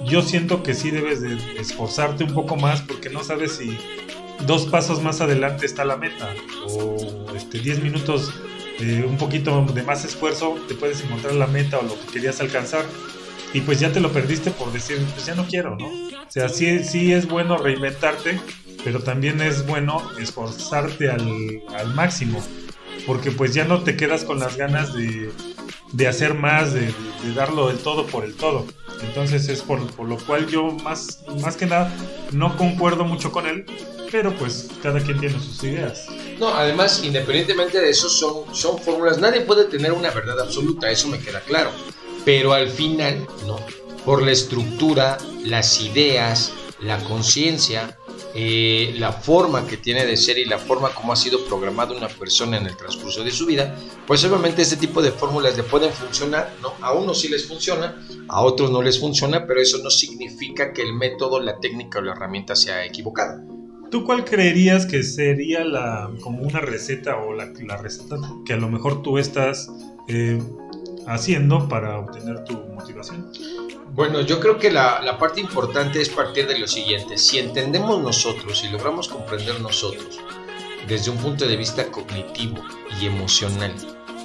Yo 0.06 0.22
siento 0.22 0.64
que 0.64 0.74
sí 0.74 0.92
debes 0.92 1.22
de 1.22 1.38
esforzarte 1.60 2.24
un 2.24 2.34
poco 2.34 2.56
más 2.56 2.82
porque 2.82 3.10
no 3.10 3.24
sabes 3.24 3.58
si 3.58 3.78
dos 4.46 4.66
pasos 4.68 5.02
más 5.02 5.22
adelante 5.22 5.66
está 5.66 5.86
la 5.86 5.98
meta 5.98 6.34
o 6.68 7.28
este 7.36 7.60
10 7.60 7.84
minutos 7.84 8.34
eh, 8.80 9.06
un 9.08 9.18
poquito 9.18 9.66
de 9.74 9.84
más 9.84 10.06
esfuerzo 10.06 10.58
te 10.68 10.76
puedes 10.76 11.04
encontrar 11.04 11.34
la 11.34 11.48
meta 11.48 11.80
o 11.80 11.84
lo 11.84 12.00
que 12.00 12.14
querías 12.14 12.40
alcanzar 12.40 12.86
y 13.54 13.62
pues 13.62 13.80
ya 13.80 13.92
te 13.92 14.00
lo 14.00 14.12
perdiste 14.12 14.52
por 14.52 14.72
decir 14.72 15.04
pues 15.14 15.26
ya 15.26 15.36
no 15.36 15.46
quiero 15.46 15.76
no 15.76 15.88
o 15.88 16.32
sea 16.32 16.48
sí, 16.48 16.84
sí 16.84 17.12
es 17.12 17.28
bueno 17.28 17.58
reinventarte 17.58 18.40
pero 18.84 19.02
también 19.02 19.42
es 19.42 19.66
bueno 19.68 20.02
esforzarte 20.18 21.10
al, 21.10 21.62
al 21.76 21.94
máximo 21.94 22.42
porque 23.06 23.32
pues 23.32 23.54
ya 23.54 23.66
no 23.66 23.82
te 23.82 23.98
quedas 23.98 24.24
con 24.24 24.40
las 24.40 24.56
ganas 24.56 24.94
de, 24.94 25.32
de 25.92 26.08
hacer 26.08 26.34
más 26.34 26.74
de, 26.74 26.94
de 27.24 27.34
darlo 27.34 27.68
del 27.68 27.80
todo 27.80 28.06
por 28.06 28.24
el 28.24 28.36
todo 28.36 28.66
entonces 29.02 29.48
es 29.50 29.62
por, 29.62 29.86
por 29.92 30.08
lo 30.08 30.18
cual 30.18 30.48
yo 30.48 30.72
más, 30.84 31.24
más 31.42 31.56
que 31.56 31.66
nada 31.66 31.92
no 32.32 32.58
concuerdo 32.58 33.06
mucho 33.06 33.32
con 33.32 33.48
él 33.48 33.66
pero 34.12 34.36
pues 34.36 34.70
cada 34.82 35.00
quien 35.00 35.20
tiene 35.20 35.40
sus 35.40 35.64
ideas. 35.64 36.08
No, 36.40 36.50
además, 36.50 37.02
independientemente 37.04 37.80
de 37.80 37.90
eso, 37.90 38.10
son, 38.10 38.56
son 38.56 38.80
fórmulas. 38.80 39.20
Nadie 39.20 39.42
puede 39.42 39.66
tener 39.66 39.92
una 39.92 40.10
verdad 40.12 40.40
absoluta, 40.40 40.90
eso 40.90 41.08
me 41.08 41.20
queda 41.20 41.42
claro. 41.42 41.72
Pero 42.26 42.54
al 42.54 42.70
final, 42.70 43.28
no. 43.46 43.60
Por 44.06 44.24
la 44.24 44.32
estructura, 44.32 45.18
las 45.44 45.82
ideas, 45.82 46.54
la 46.80 46.98
conciencia, 47.04 47.99
eh, 48.36 48.94
la 48.98 49.12
forma 49.12 49.66
que 49.66 49.78
tiene 49.78 50.06
de 50.06 50.16
ser 50.16 50.38
y 50.38 50.46
la 50.46 50.60
forma 50.60 50.90
como 50.90 51.14
ha 51.14 51.16
sido 51.16 51.44
programada 51.46 51.96
una 51.96 52.08
persona 52.08 52.58
en 52.58 52.68
el 52.68 52.78
transcurso 52.78 53.24
de 53.24 53.32
su 53.32 53.46
vida, 53.46 53.76
pues 54.06 54.24
obviamente 54.24 54.62
este 54.62 54.78
tipo 54.78 55.02
de 55.02 55.12
fórmulas 55.12 55.58
le 55.58 55.64
pueden 55.64 55.92
funcionar. 55.92 56.54
A 56.82 56.94
unos 56.94 57.22
sí 57.22 57.28
les 57.28 57.48
funciona, 57.48 58.06
a 58.28 58.42
otros 58.42 58.72
no 58.72 58.82
les 58.82 59.00
funciona, 59.00 59.48
pero 59.48 59.62
eso 59.62 59.80
no 59.80 59.90
significa 59.90 60.74
que 60.74 60.84
el 60.84 60.94
método, 60.94 61.40
la 61.40 61.60
técnica 61.60 62.00
o 62.00 62.02
la 62.02 62.12
herramienta 62.12 62.56
sea 62.56 62.86
equivocada. 62.86 63.44
¿Tú 63.90 64.06
cuál 64.06 64.24
creerías 64.24 64.86
que 64.86 65.02
sería 65.02 65.64
la 65.64 66.12
como 66.22 66.44
una 66.44 66.60
receta 66.60 67.18
o 67.18 67.34
la, 67.34 67.52
la 67.66 67.78
receta 67.78 68.18
que 68.46 68.54
a 68.54 68.58
lo 68.58 68.70
mejor 68.70 69.02
tú 69.02 69.18
estás 69.18 69.72
eh, 70.08 70.40
haciendo 71.08 71.68
para 71.68 71.98
obtener 71.98 72.44
tu 72.44 72.54
motivación? 72.54 73.32
Bueno, 73.92 74.22
yo 74.22 74.40
creo 74.40 74.58
que 74.58 74.72
la, 74.72 75.18
parte 75.20 75.42
importante 75.42 76.02
es 76.02 76.10
partir 76.10 76.48
de 76.48 76.58
lo 76.58 76.68
siguiente. 76.68 77.18
Si 77.18 77.40
entendemos 77.40 78.02
nosotros 78.02 78.64
y 78.64 78.70
logramos 78.70 79.08
comprender 79.08 79.60
nosotros 79.60 80.20
desde 80.88 81.12
un 81.12 81.18
punto 81.18 81.48
de 81.48 81.58
vista 81.58 81.92
cognitivo 81.92 82.64
y 83.00 83.06
emocional 83.06 83.74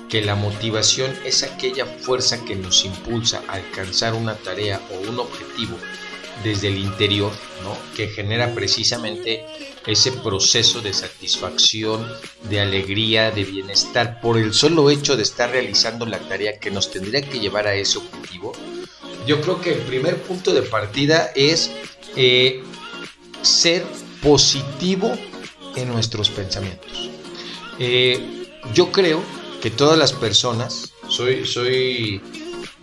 que 0.09 0.23
la 0.23 0.35
motivación 0.35 1.12
es 1.25 1.42
aquella 1.42 1.87
fuerza 1.87 2.44
que 2.44 2.54
nos 2.54 2.85
impulsa 2.85 3.42
a 3.49 3.54
alcanzar 3.54 4.14
una 4.14 4.35
tarea 4.37 4.80
o 4.92 5.11
un 5.11 5.18
objetivo 5.18 5.76
desde 6.42 6.68
el 6.68 6.78
interior, 6.78 7.33
¿no? 7.62 7.76
que 7.97 8.09
genera 8.09 8.54
precisamente 8.54 9.44
ese 9.87 10.12
proceso 10.12 10.80
de 10.80 10.92
satisfacción, 10.92 12.06
de 12.49 12.61
alegría, 12.61 13.30
de 13.30 13.44
bienestar, 13.44 14.21
por 14.21 14.38
el 14.38 14.52
solo 14.52 14.90
hecho 14.90 15.16
de 15.16 15.23
estar 15.23 15.50
realizando 15.50 16.06
la 16.06 16.18
tarea 16.18 16.59
que 16.59 16.71
nos 16.71 16.90
tendría 16.90 17.23
que 17.23 17.40
llevar 17.40 17.66
a 17.66 17.75
ese 17.75 17.99
objetivo, 17.99 18.52
yo 19.26 19.40
creo 19.40 19.61
que 19.61 19.73
el 19.73 19.81
primer 19.81 20.23
punto 20.23 20.52
de 20.52 20.62
partida 20.62 21.31
es 21.35 21.71
eh, 22.16 22.62
ser 23.43 23.85
positivo 24.23 25.16
en 25.76 25.88
nuestros 25.88 26.31
pensamientos. 26.31 27.11
Eh, 27.78 28.47
yo 28.73 28.93
creo 28.93 29.23
que 29.61 29.71
todas 29.71 29.99
las 29.99 30.12
personas, 30.12 30.93
soy, 31.09 31.47
soy, 31.47 32.21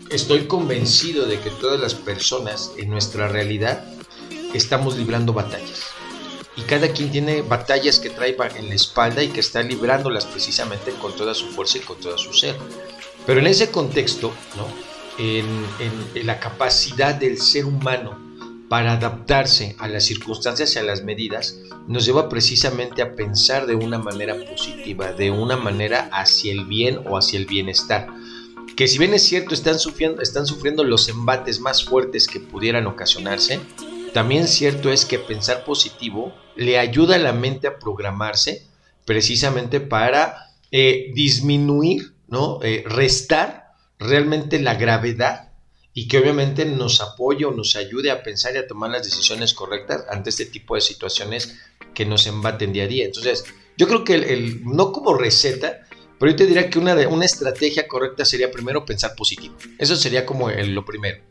estoy 0.09 0.45
convencido 0.45 1.25
de 1.25 1.39
que 1.39 1.49
todas 1.49 1.79
las 1.79 1.93
personas 1.93 2.71
en 2.77 2.89
nuestra 2.89 3.27
realidad 3.27 3.83
estamos 4.53 4.97
librando 4.97 5.33
batallas. 5.33 5.83
Y 6.57 6.63
cada 6.63 6.89
quien 6.89 7.11
tiene 7.11 7.41
batallas 7.41 7.97
que 7.99 8.09
trae 8.09 8.35
en 8.57 8.69
la 8.69 8.75
espalda 8.75 9.23
y 9.23 9.29
que 9.29 9.39
está 9.39 9.63
librándolas 9.63 10.25
precisamente 10.25 10.91
con 11.01 11.15
toda 11.15 11.33
su 11.33 11.47
fuerza 11.47 11.77
y 11.77 11.81
con 11.81 11.97
todo 11.99 12.17
su 12.17 12.33
ser. 12.33 12.55
Pero 13.25 13.39
en 13.39 13.47
ese 13.47 13.71
contexto, 13.71 14.33
¿no? 14.57 14.90
En, 15.17 15.65
la 16.25 16.39
capacidad 16.39 17.15
del 17.15 17.37
ser 17.37 17.65
humano 17.65 18.19
para 18.69 18.93
adaptarse 18.93 19.75
a 19.79 19.87
las 19.87 20.05
circunstancias 20.05 20.75
y 20.75 20.79
a 20.79 20.83
las 20.83 21.03
medidas, 21.03 21.57
nos 21.87 22.05
lleva 22.05 22.29
precisamente 22.29 23.01
a 23.01 23.15
pensar 23.15 23.65
de 23.67 23.75
una 23.75 23.97
manera 23.97 24.35
positiva, 24.45 25.11
de 25.11 25.29
una 25.29 25.57
manera 25.57 26.09
hacia 26.13 26.53
el 26.53 26.65
bien 26.65 27.01
o 27.05 27.17
hacia 27.17 27.37
el 27.37 27.45
bienestar. 27.45 28.07
Que 28.77 28.87
si 28.87 28.97
bien 28.97 29.13
es 29.13 29.23
cierto, 29.23 29.53
están 29.53 29.77
sufriendo, 29.77 30.21
están 30.21 30.47
sufriendo 30.47 30.85
los 30.85 31.09
embates 31.09 31.59
más 31.59 31.83
fuertes 31.83 32.27
que 32.27 32.39
pudieran 32.39 32.87
ocasionarse, 32.87 33.59
también 34.13 34.47
cierto 34.47 34.91
es 34.91 35.05
que 35.05 35.19
pensar 35.19 35.63
positivo 35.65 36.33
le 36.55 36.79
ayuda 36.79 37.15
a 37.15 37.19
la 37.19 37.33
mente 37.33 37.67
a 37.67 37.77
programarse 37.79 38.65
precisamente 39.05 39.79
para 39.79 40.51
eh, 40.71 41.11
disminuir, 41.13 42.13
¿no? 42.27 42.59
Eh, 42.63 42.83
restar 42.85 43.60
realmente 44.01 44.59
la 44.59 44.75
gravedad 44.75 45.51
y 45.93 46.07
que 46.07 46.17
obviamente 46.17 46.65
nos 46.65 47.01
apoye 47.01 47.45
o 47.45 47.51
nos 47.51 47.75
ayude 47.75 48.11
a 48.11 48.23
pensar 48.23 48.55
y 48.55 48.57
a 48.57 48.67
tomar 48.67 48.89
las 48.89 49.03
decisiones 49.03 49.53
correctas 49.53 50.05
ante 50.09 50.29
este 50.29 50.45
tipo 50.45 50.75
de 50.75 50.81
situaciones 50.81 51.59
que 51.93 52.05
nos 52.05 52.27
embaten 52.27 52.73
día 52.73 52.85
a 52.85 52.87
día. 52.87 53.05
Entonces, 53.05 53.45
yo 53.77 53.87
creo 53.87 54.03
que 54.03 54.15
el, 54.15 54.63
no 54.63 54.91
como 54.91 55.13
receta, 55.13 55.81
pero 56.17 56.31
yo 56.31 56.37
te 56.37 56.47
diría 56.47 56.69
que 56.69 56.79
una, 56.79 56.95
una 57.09 57.25
estrategia 57.25 57.87
correcta 57.87 58.25
sería 58.25 58.51
primero 58.51 58.85
pensar 58.85 59.15
positivo. 59.15 59.55
Eso 59.77 59.95
sería 59.95 60.25
como 60.25 60.49
lo 60.49 60.85
primero. 60.85 61.21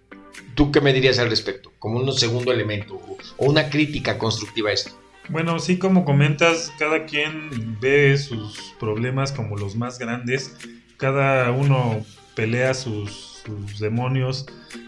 ¿Tú 0.54 0.70
qué 0.70 0.80
me 0.80 0.92
dirías 0.92 1.18
al 1.18 1.30
respecto? 1.30 1.72
Como 1.78 1.98
un 1.98 2.12
segundo 2.12 2.52
elemento 2.52 2.94
o, 2.94 3.16
o 3.38 3.46
una 3.46 3.70
crítica 3.70 4.18
constructiva 4.18 4.70
a 4.70 4.74
esto. 4.74 4.90
Bueno, 5.28 5.58
sí, 5.58 5.78
como 5.78 6.04
comentas, 6.04 6.72
cada 6.78 7.06
quien 7.06 7.78
ve 7.80 8.18
sus 8.18 8.74
problemas 8.78 9.32
como 9.32 9.56
los 9.56 9.76
más 9.76 9.98
grandes, 9.98 10.56
cada 10.96 11.50
uno 11.52 12.04
pelea 12.34 12.74
sus, 12.74 13.42
sus 13.44 13.78
demonios, 13.78 14.46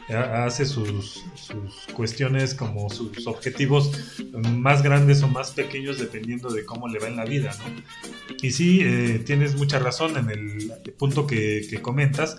hace 0.09 0.67
sus, 0.67 1.25
sus, 1.35 1.87
cuestiones 1.95 2.55
como 2.55 2.91
sus 2.91 3.27
objetivos 3.27 3.93
más 4.33 4.83
grandes 4.83 5.23
o 5.23 5.29
más 5.29 5.53
pequeños 5.53 5.99
dependiendo 5.99 6.51
de 6.51 6.65
cómo 6.65 6.89
le 6.89 6.99
va 6.99 7.09
en 7.09 7.17
la 7.17 7.25
vida, 7.25 7.57
¿no? 7.59 8.37
Y 8.43 8.51
sí, 8.51 8.81
eh, 8.83 9.23
tienes 9.25 9.55
mucha 9.57 9.79
razón 9.79 10.17
en 10.17 10.31
el 10.31 10.73
punto 10.99 11.27
que, 11.27 11.67
que 11.69 11.81
comentas, 11.81 12.37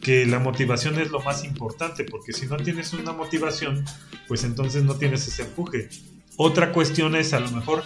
que 0.00 0.26
la 0.26 0.38
motivación 0.38 0.98
es 1.00 1.10
lo 1.10 1.20
más 1.20 1.44
importante, 1.44 2.04
porque 2.04 2.32
si 2.32 2.46
no 2.46 2.56
tienes 2.56 2.92
una 2.92 3.12
motivación, 3.12 3.84
pues 4.28 4.44
entonces 4.44 4.84
no 4.84 4.96
tienes 4.96 5.26
ese 5.26 5.42
empuje. 5.42 5.88
Otra 6.36 6.72
cuestión 6.72 7.14
es 7.14 7.32
a 7.32 7.40
lo 7.40 7.50
mejor 7.50 7.84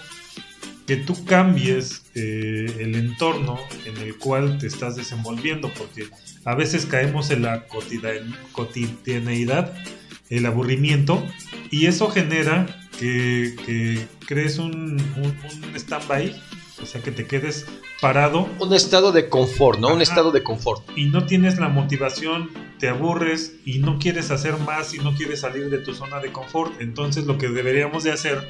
que 0.88 0.97
tú 0.97 1.23
cambies 1.26 2.02
eh, 2.14 2.76
el 2.80 2.95
entorno 2.95 3.59
en 3.85 3.99
el 3.99 4.16
cual 4.16 4.57
te 4.57 4.66
estás 4.66 4.97
desenvolviendo, 4.97 5.71
porque 5.76 6.09
a 6.47 6.54
veces 6.54 6.87
caemos 6.87 7.30
en 7.30 7.42
la 7.42 7.66
cotidianeidad, 8.52 9.75
el 10.30 10.47
aburrimiento, 10.47 11.23
y 11.71 11.87
eso 11.87 12.09
genera 12.09 12.88
que, 12.99 14.09
crees 14.26 14.59
un, 14.59 14.99
un, 15.18 15.76
stand-by, 15.76 16.35
o 16.83 16.87
sea, 16.87 17.02
que 17.02 17.11
te 17.11 17.26
quedes 17.26 17.66
parado. 18.00 18.49
Un 18.59 18.73
estado 18.73 19.12
de 19.12 19.28
confort, 19.28 19.78
¿no? 19.78 19.92
un 19.92 20.00
estado 20.00 20.33
de 20.33 20.42
confort. 20.42 20.88
Y 20.97 21.04
no 21.11 21.26
tienes 21.26 21.59
la 21.59 21.68
motivación, 21.68 22.50
te 22.78 22.88
aburres 22.88 23.57
y 23.66 23.80
no 23.80 23.99
quieres 23.99 24.30
hacer 24.30 24.57
más 24.57 24.95
y 24.95 24.99
no 25.00 25.14
quieres 25.14 25.40
salir 25.40 25.68
de 25.68 25.78
tu 25.78 25.92
zona 25.92 26.18
de 26.21 26.33
confort. 26.33 26.80
Entonces 26.80 27.26
lo 27.26 27.37
que 27.37 27.49
deberíamos 27.49 28.04
de 28.04 28.12
hacer, 28.12 28.49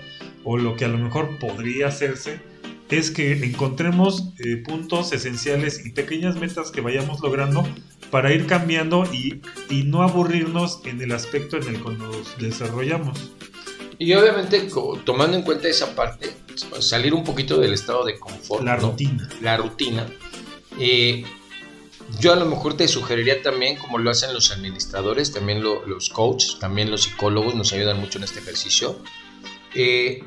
o 0.50 0.56
lo 0.56 0.76
que 0.76 0.86
a 0.86 0.88
lo 0.88 0.96
mejor 0.96 1.38
podría 1.38 1.88
hacerse, 1.88 2.40
es 2.88 3.10
que 3.10 3.32
encontremos 3.44 4.32
eh, 4.38 4.62
puntos 4.66 5.12
esenciales 5.12 5.84
y 5.84 5.90
pequeñas 5.90 6.36
metas 6.36 6.70
que 6.70 6.80
vayamos 6.80 7.20
logrando 7.20 7.68
para 8.10 8.32
ir 8.32 8.46
cambiando 8.46 9.04
y, 9.12 9.42
no 9.84 10.02
aburrirnos 10.02 10.80
en 10.86 11.02
el 11.02 11.12
aspecto 11.12 11.58
en 11.58 11.74
el 11.74 11.82
que 11.82 11.90
nos 11.90 12.38
desarrollamos. 12.38 13.30
Y 13.98 14.14
obviamente 14.14 14.66
tomando 15.04 15.36
en 15.36 15.42
cuenta 15.42 15.68
esa 15.68 15.94
parte, 15.94 16.34
salir 16.80 17.12
un 17.12 17.24
poquito 17.24 17.60
del 17.60 17.74
estado 17.74 18.06
de 18.06 18.18
confort. 18.18 18.64
La 18.64 18.76
rutina. 18.76 19.28
La 19.42 19.58
rutina. 19.58 20.06
Eh, 20.80 21.26
yo 22.20 22.32
a 22.32 22.36
lo 22.36 22.46
mejor 22.46 22.74
te 22.74 22.88
sugeriría 22.88 23.42
también, 23.42 23.76
como 23.76 23.98
lo 23.98 24.10
hacen 24.10 24.32
los 24.32 24.50
administradores, 24.50 25.30
también 25.30 25.62
los 25.62 26.08
coaches, 26.08 26.58
también 26.58 26.90
los 26.90 27.02
psicólogos 27.02 27.54
nos 27.54 27.74
ayudan 27.74 28.00
mucho 28.00 28.16
en 28.16 28.24
este 28.24 28.38
ejercicio, 28.38 28.98
eh, 29.74 30.24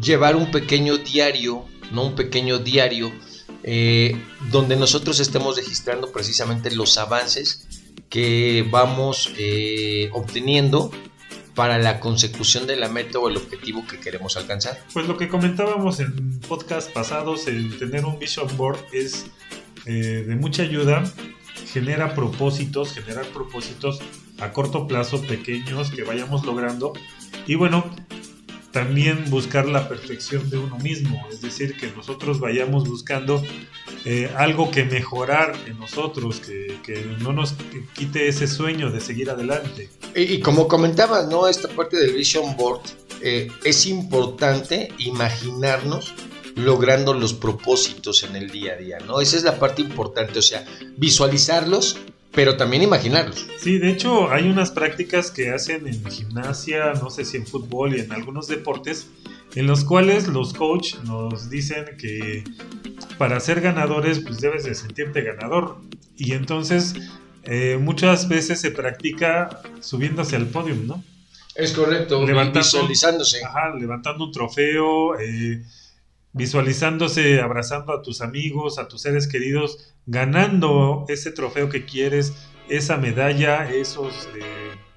llevar 0.00 0.36
un 0.36 0.50
pequeño 0.50 0.98
diario 0.98 1.64
¿no? 1.92 2.04
un 2.04 2.14
pequeño 2.14 2.58
diario 2.58 3.12
eh, 3.62 4.20
donde 4.50 4.76
nosotros 4.76 5.20
estemos 5.20 5.56
registrando 5.56 6.12
precisamente 6.12 6.70
los 6.74 6.98
avances 6.98 7.66
que 8.08 8.66
vamos 8.70 9.32
eh, 9.38 10.10
obteniendo 10.12 10.90
para 11.54 11.78
la 11.78 12.00
consecución 12.00 12.66
de 12.66 12.76
la 12.76 12.88
meta 12.88 13.18
o 13.18 13.28
el 13.28 13.36
objetivo 13.36 13.84
que 13.86 13.98
queremos 13.98 14.36
alcanzar. 14.36 14.78
Pues 14.92 15.08
lo 15.08 15.16
que 15.16 15.28
comentábamos 15.28 16.00
en 16.00 16.38
podcast 16.40 16.92
pasados, 16.92 17.48
el 17.48 17.78
tener 17.78 18.04
un 18.04 18.18
vision 18.18 18.54
board 18.56 18.78
es 18.92 19.26
eh, 19.86 20.24
de 20.26 20.36
mucha 20.36 20.62
ayuda, 20.62 21.02
genera 21.72 22.14
propósitos, 22.14 22.92
generar 22.92 23.24
propósitos 23.26 24.00
a 24.38 24.52
corto 24.52 24.86
plazo 24.86 25.20
pequeños 25.22 25.90
que 25.90 26.04
vayamos 26.04 26.44
logrando. 26.44 26.92
Y 27.46 27.54
bueno, 27.54 27.90
también 28.76 29.30
buscar 29.30 29.66
la 29.66 29.88
perfección 29.88 30.50
de 30.50 30.58
uno 30.58 30.76
mismo, 30.76 31.26
es 31.32 31.40
decir, 31.40 31.78
que 31.78 31.90
nosotros 31.92 32.40
vayamos 32.40 32.86
buscando 32.86 33.42
eh, 34.04 34.30
algo 34.36 34.70
que 34.70 34.84
mejorar 34.84 35.56
en 35.64 35.78
nosotros, 35.78 36.40
que, 36.40 37.16
no 37.20 37.32
nos 37.32 37.54
quite 37.94 38.28
ese 38.28 38.46
sueño 38.46 38.90
de 38.90 39.00
seguir 39.00 39.30
adelante. 39.30 39.88
Y, 40.14 40.40
como 40.40 40.68
comentaba, 40.68 41.22
¿no? 41.22 41.48
Esta 41.48 41.68
parte 41.68 41.96
del 41.96 42.12
Vision 42.12 42.54
Board, 42.54 42.82
eh, 43.22 43.48
es 43.64 43.86
importante 43.86 44.92
imaginarnos 44.98 46.12
logrando 46.54 47.14
los 47.14 47.32
propósitos 47.32 48.24
en 48.24 48.36
el 48.36 48.50
día 48.50 48.74
a 48.74 48.76
día, 48.76 48.98
¿no? 49.06 49.22
Esa 49.22 49.38
es 49.38 49.42
la 49.42 49.58
parte 49.58 49.80
importante, 49.80 50.38
o 50.38 50.42
sea, 50.42 50.66
visualizarlos 50.98 51.96
pero 52.32 52.56
también 52.56 52.82
imaginarlos. 52.82 53.46
Sí, 53.58 53.78
de 53.78 53.90
hecho 53.90 54.30
hay 54.30 54.48
unas 54.48 54.70
prácticas 54.70 55.30
que 55.30 55.50
hacen 55.50 55.86
en 55.86 56.04
gimnasia, 56.10 56.92
no 56.94 57.10
sé 57.10 57.24
si 57.24 57.38
en 57.38 57.46
fútbol 57.46 57.96
y 57.96 58.00
en 58.00 58.12
algunos 58.12 58.46
deportes, 58.48 59.08
en 59.54 59.66
los 59.66 59.84
cuales 59.84 60.28
los 60.28 60.52
coaches 60.52 61.02
nos 61.04 61.48
dicen 61.48 61.96
que 61.98 62.44
para 63.18 63.40
ser 63.40 63.60
ganadores 63.60 64.20
pues 64.20 64.40
debes 64.40 64.64
de 64.64 64.74
sentirte 64.74 65.22
ganador. 65.22 65.78
Y 66.18 66.32
entonces 66.32 66.94
eh, 67.44 67.78
muchas 67.80 68.28
veces 68.28 68.60
se 68.60 68.70
practica 68.70 69.62
subiéndose 69.80 70.36
al 70.36 70.46
podio, 70.46 70.74
¿no? 70.74 71.02
Es 71.54 71.72
correcto, 71.72 72.24
visualizándose. 72.26 73.42
Ajá, 73.44 73.74
levantando 73.74 74.24
un 74.24 74.32
trofeo, 74.32 75.18
eh, 75.18 75.62
visualizándose, 76.36 77.40
abrazando 77.40 77.94
a 77.94 78.02
tus 78.02 78.20
amigos, 78.20 78.78
a 78.78 78.88
tus 78.88 79.00
seres 79.00 79.26
queridos, 79.26 79.94
ganando 80.04 81.06
ese 81.08 81.32
trofeo 81.32 81.70
que 81.70 81.86
quieres, 81.86 82.34
esa 82.68 82.98
medalla, 82.98 83.70
esos 83.70 84.28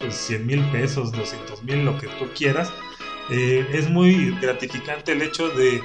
100 0.08 0.42
eh, 0.42 0.44
mil 0.44 0.62
pesos, 0.72 1.14
200 1.14 1.64
mil, 1.64 1.86
lo 1.86 1.98
que 1.98 2.08
tú 2.08 2.28
quieras. 2.36 2.72
Eh, 3.30 3.66
es 3.72 3.90
muy 3.90 4.32
gratificante 4.42 5.14
el 5.14 5.22
hecho 5.22 5.50
de 5.50 5.82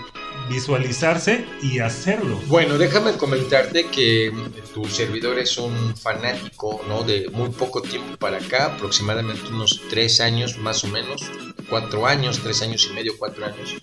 visualizarse 0.49 1.45
y 1.63 1.79
hacerlo. 1.79 2.41
Bueno, 2.49 2.77
déjame 2.77 3.13
comentarte 3.13 3.87
que 3.87 4.33
tu 4.73 4.85
servidor 4.87 5.39
es 5.39 5.57
un 5.57 5.95
fanático, 5.97 6.83
¿no? 6.89 7.05
De 7.05 7.29
muy 7.33 7.51
poco 7.51 7.81
tiempo 7.81 8.17
para 8.17 8.39
acá, 8.39 8.75
aproximadamente 8.75 9.47
unos 9.49 9.83
tres 9.89 10.21
años 10.21 10.59
más 10.59 10.83
o 10.83 10.89
menos, 10.89 11.31
cuatro 11.69 12.07
años, 12.07 12.41
tres 12.43 12.61
años 12.63 12.89
y 12.91 12.95
medio, 12.95 13.13
cuatro 13.19 13.45
años 13.45 13.77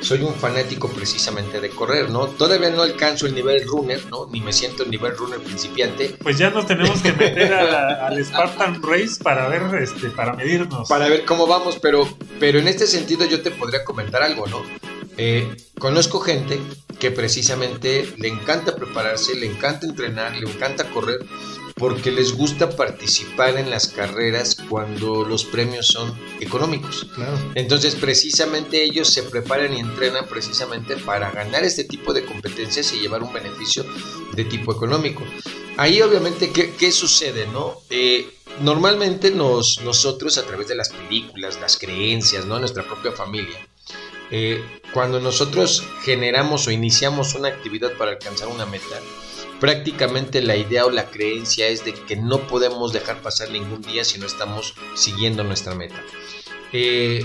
soy 0.00 0.22
un 0.22 0.34
fanático 0.34 0.88
precisamente 0.88 1.60
de 1.60 1.70
correr, 1.70 2.10
¿no? 2.10 2.26
Todavía 2.26 2.70
no 2.70 2.82
alcanzo 2.82 3.26
el 3.26 3.34
nivel 3.34 3.66
runner, 3.66 4.04
¿no? 4.06 4.26
Ni 4.26 4.40
me 4.40 4.52
siento 4.52 4.84
el 4.84 4.90
nivel 4.90 5.16
runner 5.16 5.40
principiante. 5.40 6.16
Pues 6.22 6.38
ya 6.38 6.50
nos 6.50 6.66
tenemos 6.66 7.00
que 7.00 7.12
meter 7.12 7.52
al 7.54 8.24
Spartan 8.24 8.82
Race 8.82 9.22
para 9.22 9.48
ver, 9.48 9.82
este, 9.82 10.10
para 10.10 10.34
medirnos. 10.34 10.88
Para 10.88 11.08
ver 11.08 11.24
cómo 11.24 11.46
vamos, 11.46 11.78
pero, 11.80 12.08
pero 12.38 12.58
en 12.58 12.68
este 12.68 12.86
sentido 12.86 13.24
yo 13.24 13.42
te 13.42 13.50
podría 13.50 13.84
comentar 13.84 14.22
algo, 14.22 14.46
¿no? 14.46 14.62
Eh, 15.18 15.56
conozco 15.78 16.20
gente 16.20 16.60
que 16.98 17.10
precisamente 17.10 18.12
le 18.16 18.28
encanta 18.28 18.76
prepararse, 18.76 19.34
le 19.34 19.46
encanta 19.46 19.86
entrenar, 19.86 20.36
le 20.36 20.48
encanta 20.50 20.88
correr, 20.90 21.20
porque 21.78 22.10
les 22.10 22.32
gusta 22.32 22.70
participar 22.70 23.58
en 23.58 23.68
las 23.68 23.88
carreras 23.88 24.56
cuando 24.70 25.26
los 25.26 25.44
premios 25.44 25.88
son 25.88 26.18
económicos. 26.40 27.06
Entonces, 27.54 27.94
precisamente 27.94 28.82
ellos 28.82 29.12
se 29.12 29.22
preparan 29.22 29.74
y 29.74 29.80
entrenan 29.80 30.26
precisamente 30.26 30.96
para 30.96 31.30
ganar 31.30 31.64
este 31.64 31.84
tipo 31.84 32.14
de 32.14 32.24
competencias 32.24 32.94
y 32.94 33.00
llevar 33.00 33.22
un 33.22 33.32
beneficio 33.32 33.84
de 34.32 34.44
tipo 34.46 34.72
económico. 34.72 35.22
Ahí, 35.76 36.00
obviamente, 36.00 36.50
¿qué, 36.50 36.92
sucede? 36.92 37.46
no? 37.48 37.82
Eh, 37.90 38.26
normalmente 38.62 39.30
nos, 39.30 39.82
nosotros, 39.82 40.38
a 40.38 40.46
través 40.46 40.68
de 40.68 40.76
las 40.76 40.88
películas, 40.88 41.60
las 41.60 41.76
creencias, 41.76 42.46
¿no? 42.46 42.58
nuestra 42.58 42.84
propia 42.84 43.12
familia, 43.12 43.68
eh, 44.30 44.64
cuando 44.92 45.20
nosotros 45.20 45.84
generamos 46.02 46.66
o 46.66 46.70
iniciamos 46.70 47.34
una 47.34 47.48
actividad 47.48 47.92
para 47.92 48.12
alcanzar 48.12 48.48
una 48.48 48.66
meta, 48.66 49.00
prácticamente 49.60 50.42
la 50.42 50.56
idea 50.56 50.86
o 50.86 50.90
la 50.90 51.10
creencia 51.10 51.68
es 51.68 51.84
de 51.84 51.94
que 51.94 52.16
no 52.16 52.46
podemos 52.46 52.92
dejar 52.92 53.22
pasar 53.22 53.50
ningún 53.50 53.82
día 53.82 54.04
si 54.04 54.18
no 54.18 54.26
estamos 54.26 54.74
siguiendo 54.94 55.44
nuestra 55.44 55.74
meta. 55.74 56.02
Eh, 56.72 57.24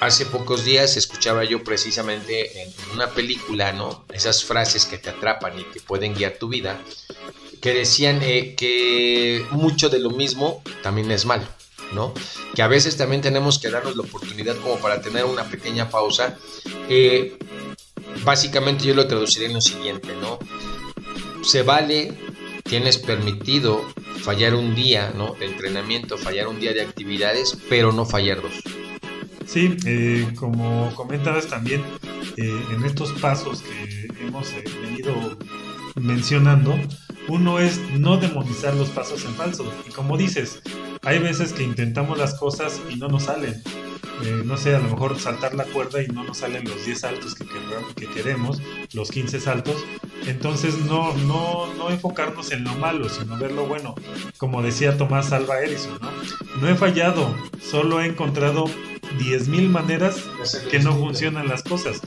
hace 0.00 0.26
pocos 0.26 0.64
días 0.64 0.96
escuchaba 0.96 1.44
yo 1.44 1.64
precisamente 1.64 2.62
en 2.62 2.72
una 2.94 3.10
película, 3.10 3.72
¿no? 3.72 4.04
Esas 4.12 4.44
frases 4.44 4.86
que 4.86 4.98
te 4.98 5.10
atrapan 5.10 5.58
y 5.58 5.64
que 5.64 5.80
pueden 5.80 6.14
guiar 6.14 6.38
tu 6.38 6.48
vida, 6.48 6.80
que 7.60 7.72
decían 7.74 8.20
eh, 8.22 8.54
que 8.56 9.44
mucho 9.50 9.88
de 9.88 9.98
lo 9.98 10.10
mismo 10.10 10.62
también 10.82 11.10
es 11.10 11.24
malo. 11.24 11.46
¿No? 11.92 12.12
Que 12.54 12.62
a 12.62 12.68
veces 12.68 12.96
también 12.96 13.22
tenemos 13.22 13.58
que 13.58 13.70
darnos 13.70 13.96
la 13.96 14.02
oportunidad 14.02 14.56
como 14.56 14.78
para 14.78 15.00
tener 15.00 15.24
una 15.24 15.44
pequeña 15.44 15.88
pausa. 15.88 16.36
Básicamente 18.24 18.84
yo 18.84 18.94
lo 18.94 19.06
traduciré 19.06 19.46
en 19.46 19.54
lo 19.54 19.60
siguiente, 19.60 20.08
¿no? 20.20 20.38
se 21.46 21.62
vale, 21.62 22.12
tienes 22.64 22.98
permitido 22.98 23.80
fallar 24.22 24.54
un 24.54 24.74
día 24.74 25.12
¿no? 25.16 25.34
de 25.38 25.46
entrenamiento, 25.46 26.18
fallar 26.18 26.48
un 26.48 26.58
día 26.58 26.72
de 26.72 26.82
actividades, 26.82 27.56
pero 27.68 27.92
no 27.92 28.04
fallar 28.04 28.42
dos. 28.42 28.52
Sí, 29.46 29.76
eh, 29.86 30.26
como 30.36 30.92
comentabas 30.96 31.46
también, 31.46 31.84
eh, 32.36 32.64
en 32.72 32.84
estos 32.84 33.12
pasos 33.12 33.62
que 33.62 34.08
hemos 34.26 34.50
eh, 34.54 34.64
venido 34.82 35.38
mencionando, 35.94 36.76
uno 37.28 37.58
es 37.58 37.80
no 37.92 38.16
demonizar 38.16 38.74
los 38.74 38.88
pasos 38.90 39.24
en 39.24 39.34
falso. 39.34 39.72
Y 39.86 39.90
como 39.90 40.16
dices, 40.16 40.60
hay 41.02 41.18
veces 41.18 41.52
que 41.52 41.62
intentamos 41.62 42.18
las 42.18 42.34
cosas 42.34 42.80
y 42.90 42.96
no 42.96 43.08
nos 43.08 43.24
salen. 43.24 43.62
Eh, 44.22 44.42
no 44.44 44.56
sé, 44.56 44.74
a 44.74 44.78
lo 44.78 44.88
mejor 44.88 45.18
saltar 45.18 45.54
la 45.54 45.64
cuerda 45.64 46.02
y 46.02 46.06
no 46.06 46.24
nos 46.24 46.38
salen 46.38 46.64
los 46.64 46.86
10 46.86 46.98
saltos 46.98 47.34
que, 47.34 47.44
que 47.94 48.06
queremos, 48.06 48.62
los 48.94 49.10
15 49.10 49.40
saltos. 49.40 49.84
Entonces 50.26 50.78
no, 50.78 51.14
no, 51.18 51.72
no 51.74 51.90
enfocarnos 51.90 52.50
en 52.50 52.64
lo 52.64 52.74
malo, 52.76 53.08
sino 53.08 53.36
ver 53.38 53.52
lo 53.52 53.66
bueno. 53.66 53.94
Como 54.38 54.62
decía 54.62 54.96
Tomás 54.96 55.32
Alba 55.32 55.60
Edison, 55.60 55.98
¿no? 56.00 56.10
No 56.60 56.68
he 56.68 56.74
fallado, 56.74 57.34
solo 57.60 58.00
he 58.00 58.06
encontrado 58.06 58.64
10.000 59.18 59.68
maneras 59.68 60.22
que 60.70 60.78
no 60.78 60.96
funcionan 60.96 61.48
las 61.48 61.62
cosas. 61.62 62.00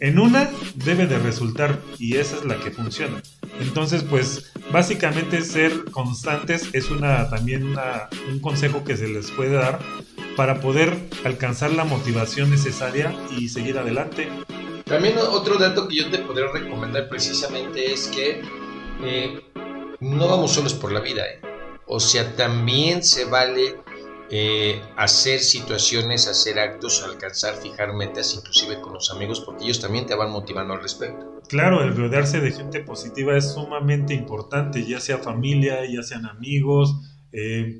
En 0.00 0.18
una 0.18 0.50
debe 0.74 1.06
de 1.06 1.18
resultar 1.18 1.80
y 1.98 2.16
esa 2.16 2.36
es 2.36 2.44
la 2.44 2.58
que 2.58 2.72
funciona. 2.72 3.22
Entonces, 3.60 4.02
pues 4.02 4.52
básicamente 4.70 5.42
ser 5.42 5.84
constantes 5.90 6.68
es 6.72 6.90
una 6.90 7.28
también 7.28 7.74
un 8.30 8.40
consejo 8.40 8.84
que 8.84 8.96
se 8.96 9.08
les 9.08 9.30
puede 9.30 9.52
dar 9.52 9.78
para 10.36 10.60
poder 10.60 10.96
alcanzar 11.24 11.72
la 11.72 11.84
motivación 11.84 12.50
necesaria 12.50 13.14
y 13.36 13.48
seguir 13.48 13.78
adelante. 13.78 14.28
También 14.84 15.16
otro 15.18 15.58
dato 15.58 15.88
que 15.88 15.96
yo 15.96 16.10
te 16.10 16.18
podría 16.18 16.48
recomendar 16.48 17.08
precisamente 17.08 17.92
es 17.92 18.08
que 18.08 18.42
eh, 19.02 19.40
no 20.00 20.28
vamos 20.28 20.52
solos 20.52 20.74
por 20.74 20.92
la 20.92 21.00
vida. 21.00 21.22
¿eh? 21.24 21.40
O 21.86 22.00
sea, 22.00 22.34
también 22.36 23.02
se 23.02 23.24
vale 23.24 23.76
eh, 24.30 24.80
hacer 24.96 25.40
situaciones, 25.40 26.26
hacer 26.26 26.58
actos, 26.58 27.02
alcanzar, 27.02 27.54
fijar 27.56 27.92
metas, 27.92 28.34
inclusive 28.34 28.80
con 28.80 28.94
los 28.94 29.10
amigos, 29.10 29.40
porque 29.40 29.64
ellos 29.64 29.80
también 29.80 30.06
te 30.06 30.14
van 30.14 30.30
motivando 30.30 30.74
al 30.74 30.82
respecto. 30.82 31.41
Claro, 31.52 31.84
el 31.84 31.94
rodearse 31.94 32.40
de 32.40 32.50
gente 32.50 32.80
positiva 32.80 33.36
es 33.36 33.52
sumamente 33.52 34.14
importante, 34.14 34.86
ya 34.86 35.00
sea 35.00 35.18
familia, 35.18 35.84
ya 35.84 36.02
sean 36.02 36.24
amigos, 36.24 36.96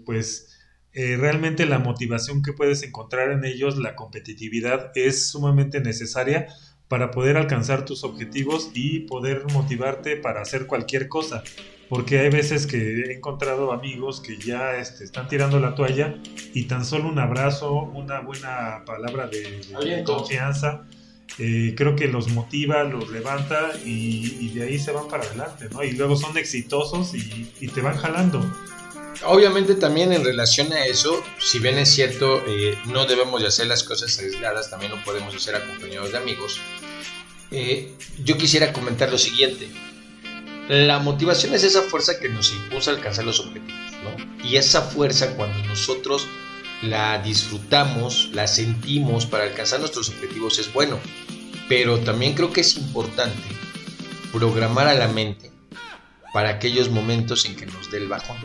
pues 0.05 0.61
eh, 0.93 1.17
realmente 1.17 1.65
la 1.65 1.79
motivación 1.79 2.43
que 2.43 2.53
puedes 2.53 2.83
encontrar 2.83 3.31
en 3.31 3.47
ellos, 3.47 3.79
la 3.79 3.97
competitividad, 3.97 4.93
es 4.95 5.31
sumamente 5.31 5.81
necesaria 5.81 6.49
para 6.87 7.11
poder 7.11 7.39
alcanzar 7.39 7.87
tus 7.87 8.05
objetivos 8.05 8.71
y 8.75 9.07
poder 9.07 9.47
motivarte 9.55 10.19
para 10.19 10.43
hacer 10.43 10.67
cualquier 10.67 11.09
cosa. 11.09 11.43
Porque 11.89 12.19
hay 12.19 12.29
veces 12.29 12.67
que 12.67 12.77
he 12.77 13.15
encontrado 13.15 13.73
amigos 13.73 14.21
que 14.21 14.37
ya 14.37 14.77
este, 14.77 15.05
están 15.05 15.29
tirando 15.29 15.59
la 15.61 15.75
toalla 15.75 16.19
y 16.53 16.65
tan 16.65 16.85
solo 16.85 17.09
un 17.09 17.19
abrazo, 17.19 17.73
una 17.73 18.21
buena 18.21 18.83
palabra 18.85 19.29
de, 19.29 20.05
confianza, 20.05 20.87
eh, 21.39 21.75
creo 21.77 21.97
que 21.97 22.09
los 22.09 22.29
motiva, 22.29 22.85
los 22.85 23.11
levanta 23.11 23.73
y, 23.85 24.51
de 24.51 24.65
ahí 24.65 24.79
se 24.79 24.93
van 24.93 25.09
para 25.09 25.25
adelante, 25.25 25.69
¿no? 25.71 25.83
Y 25.83 25.93
luego 25.93 26.17
son 26.17 26.37
exitosos 26.37 27.13
y, 27.15 27.69
te 27.69 27.81
van 27.81 27.97
jalando. 27.97 28.45
Obviamente 29.25 29.75
también 29.77 30.13
en 30.13 30.25
relación 30.25 30.73
a 30.73 30.85
eso, 30.87 31.23
si 31.39 31.59
bien 31.59 31.79
es 31.79 31.91
cierto, 31.91 32.43
eh, 32.47 32.77
no 32.87 33.07
debemos 33.07 33.41
de 33.41 33.49
hacer 33.49 33.67
las 33.67 33.83
cosas 33.83 34.19
aisladas, 34.19 34.69
también 34.69 34.91
lo 34.93 35.03
podemos 35.05 35.35
hacer 35.35 35.55
acompañados 35.55 36.13
de 36.13 36.19
amigos. 36.19 36.61
Eh, 37.51 37.93
yo 38.25 38.37
quisiera 38.37 38.73
comentar 38.73 39.11
lo 39.11 39.19
siguiente. 39.19 39.69
La 40.69 40.99
motivación 40.99 41.55
es 41.55 41.65
esa 41.65 41.83
fuerza 41.83 42.19
que 42.19 42.29
nos 42.29 42.53
impulsa 42.53 42.91
a 42.91 42.95
alcanzar 42.95 43.25
los 43.25 43.41
objetivos, 43.41 43.93
¿no? 44.03 44.45
Y 44.45 44.57
esa 44.57 44.83
fuerza 44.83 45.35
cuando 45.37 45.63
nosotros 45.65 46.27
la 46.83 47.23
disfrutamos, 47.23 48.31
la 48.33 48.47
sentimos 48.47 49.27
para 49.27 49.45
alcanzar 49.45 49.81
nuestros 49.81 50.09
objetivos 50.09 50.59
es 50.59 50.73
bueno. 50.73 50.99
Pero 51.69 51.99
también 52.01 52.35
creo 52.35 52.53
que 52.53 52.61
es 52.63 52.77
importante 52.77 53.43
programar 54.33 54.89
a 54.89 54.95
la 54.95 55.09
mente 55.09 55.51
para 56.33 56.51
aquellos 56.51 56.91
momentos 56.91 57.45
en 57.45 57.57
que 57.57 57.67
nos 57.67 57.91
dé 57.91 57.99
el 57.99 58.09
bajón 58.09 58.39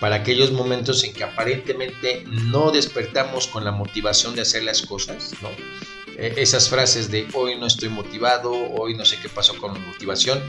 para 0.00 0.16
aquellos 0.16 0.52
momentos 0.52 1.02
en 1.04 1.12
que 1.12 1.24
aparentemente 1.24 2.24
no 2.26 2.70
despertamos 2.70 3.48
con 3.48 3.64
la 3.64 3.72
motivación 3.72 4.34
de 4.34 4.42
hacer 4.42 4.62
las 4.62 4.82
cosas, 4.82 5.32
¿no? 5.42 5.48
E, 6.16 6.34
esas 6.36 6.68
frases 6.68 7.10
de 7.10 7.26
hoy 7.34 7.56
no 7.58 7.66
estoy 7.66 7.88
motivado, 7.88 8.52
hoy 8.52 8.94
no 8.94 9.04
sé 9.04 9.18
qué 9.20 9.28
pasó 9.28 9.56
con 9.56 9.72
mi 9.72 9.80
motivación. 9.80 10.40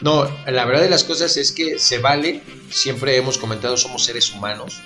No, 0.00 0.24
la 0.46 0.64
verdad 0.64 0.82
de 0.82 0.90
las 0.90 1.04
cosas 1.04 1.36
es 1.36 1.52
que 1.52 1.78
se 1.78 1.98
vale, 1.98 2.42
siempre 2.70 3.16
hemos 3.16 3.38
comentado, 3.38 3.76
somos 3.76 4.04
seres 4.04 4.32
humanos, 4.32 4.80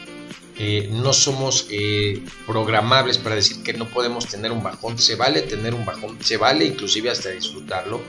eh, 0.56 0.88
no 0.92 1.12
somos 1.12 1.66
eh, 1.70 2.22
programables 2.46 3.18
para 3.18 3.34
decir 3.34 3.62
que 3.62 3.72
no 3.72 3.88
podemos 3.88 4.26
tener 4.26 4.52
un 4.52 4.62
bajón, 4.62 4.98
se 4.98 5.16
vale 5.16 5.42
tener 5.42 5.74
un 5.74 5.84
bajón, 5.84 6.18
se 6.22 6.36
vale 6.36 6.64
inclusive 6.64 7.10
hasta 7.10 7.30
disfrutarlo, 7.30 8.00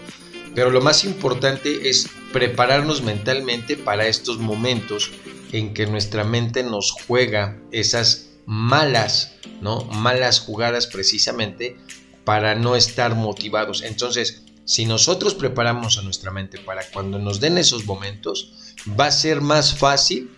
pero 0.54 0.70
lo 0.70 0.82
más 0.82 1.04
importante 1.04 1.90
es 1.90 2.08
prepararnos 2.32 3.02
mentalmente 3.02 3.78
para 3.78 4.08
estos 4.08 4.38
momentos 4.38 5.12
en 5.52 5.74
que 5.74 5.88
nuestra 5.88 6.24
mente 6.24 6.64
nos 6.64 6.92
juega 6.92 7.60
esas 7.72 8.30
malas, 8.46 9.34
¿no? 9.62 9.86
Malas 9.86 10.40
jugadas 10.40 10.88
precisamente 10.88 11.78
para 12.26 12.56
no 12.56 12.76
estar 12.76 13.16
motivados. 13.16 13.82
Entonces, 13.84 14.44
si 14.66 14.86
nosotros 14.86 15.36
preparamos 15.36 15.98
a 15.98 16.02
nuestra 16.02 16.32
mente 16.32 16.60
para 16.60 16.84
cuando 16.92 17.20
nos 17.20 17.40
den 17.40 17.58
esos 17.58 17.86
momentos, 17.86 18.54
va 19.00 19.08
a 19.08 19.12
ser 19.12 19.42
más 19.42 19.76
fácil 19.78 20.35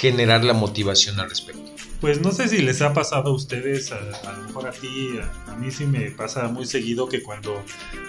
generar 0.00 0.44
la 0.44 0.52
motivación 0.52 1.18
al 1.20 1.28
respecto. 1.28 1.62
Pues 2.00 2.20
no 2.20 2.32
sé 2.32 2.48
si 2.48 2.62
les 2.62 2.82
ha 2.82 2.92
pasado 2.92 3.30
a 3.30 3.34
ustedes, 3.34 3.92
a, 3.92 4.32
lo 4.32 4.42
mejor 4.42 4.66
a 4.66 4.72
ti, 4.72 5.10
a, 5.46 5.54
mí 5.54 5.70
sí 5.70 5.86
me 5.86 6.10
pasa 6.10 6.48
muy 6.48 6.66
seguido 6.66 7.08
que 7.08 7.22
cuando 7.22 7.62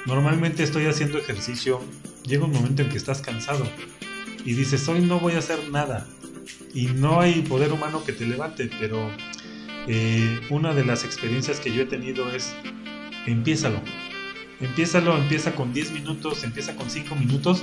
normalmente 0.08 0.64
estoy 0.64 0.88
haciendo 0.88 1.20
ejercicio, 1.20 1.80
llega 2.24 2.46
un 2.46 2.52
momento 2.52 2.82
en 2.82 2.90
que 2.90 2.98
estás 2.98 3.22
cansado 3.22 3.68
y 4.44 4.54
dices, 4.54 4.88
hoy 4.88 5.02
no 5.02 5.20
voy 5.20 5.34
a 5.34 5.40
hacer 5.40 5.70
nada, 5.70 6.08
y 6.74 6.88
no 6.88 7.22
hay 7.22 7.42
poder 7.44 7.72
humano 7.72 8.04
que 8.04 8.14
te 8.14 8.26
levante, 8.26 8.70
pero 8.80 9.12
eh, 9.88 10.40
una 10.50 10.74
de 10.74 10.84
las 10.84 11.04
experiencias 11.04 11.60
que 11.60 11.72
yo 11.72 11.84
he 11.84 11.86
tenido 11.86 12.30
es, 12.32 12.54
empiézalo, 13.28 13.80
empiézalo, 14.60 15.18
empieza 15.18 15.54
con 15.54 15.74
10 15.74 15.92
minutos, 15.92 16.44
empieza 16.44 16.76
con 16.76 16.90
5 16.90 17.16
minutos 17.16 17.62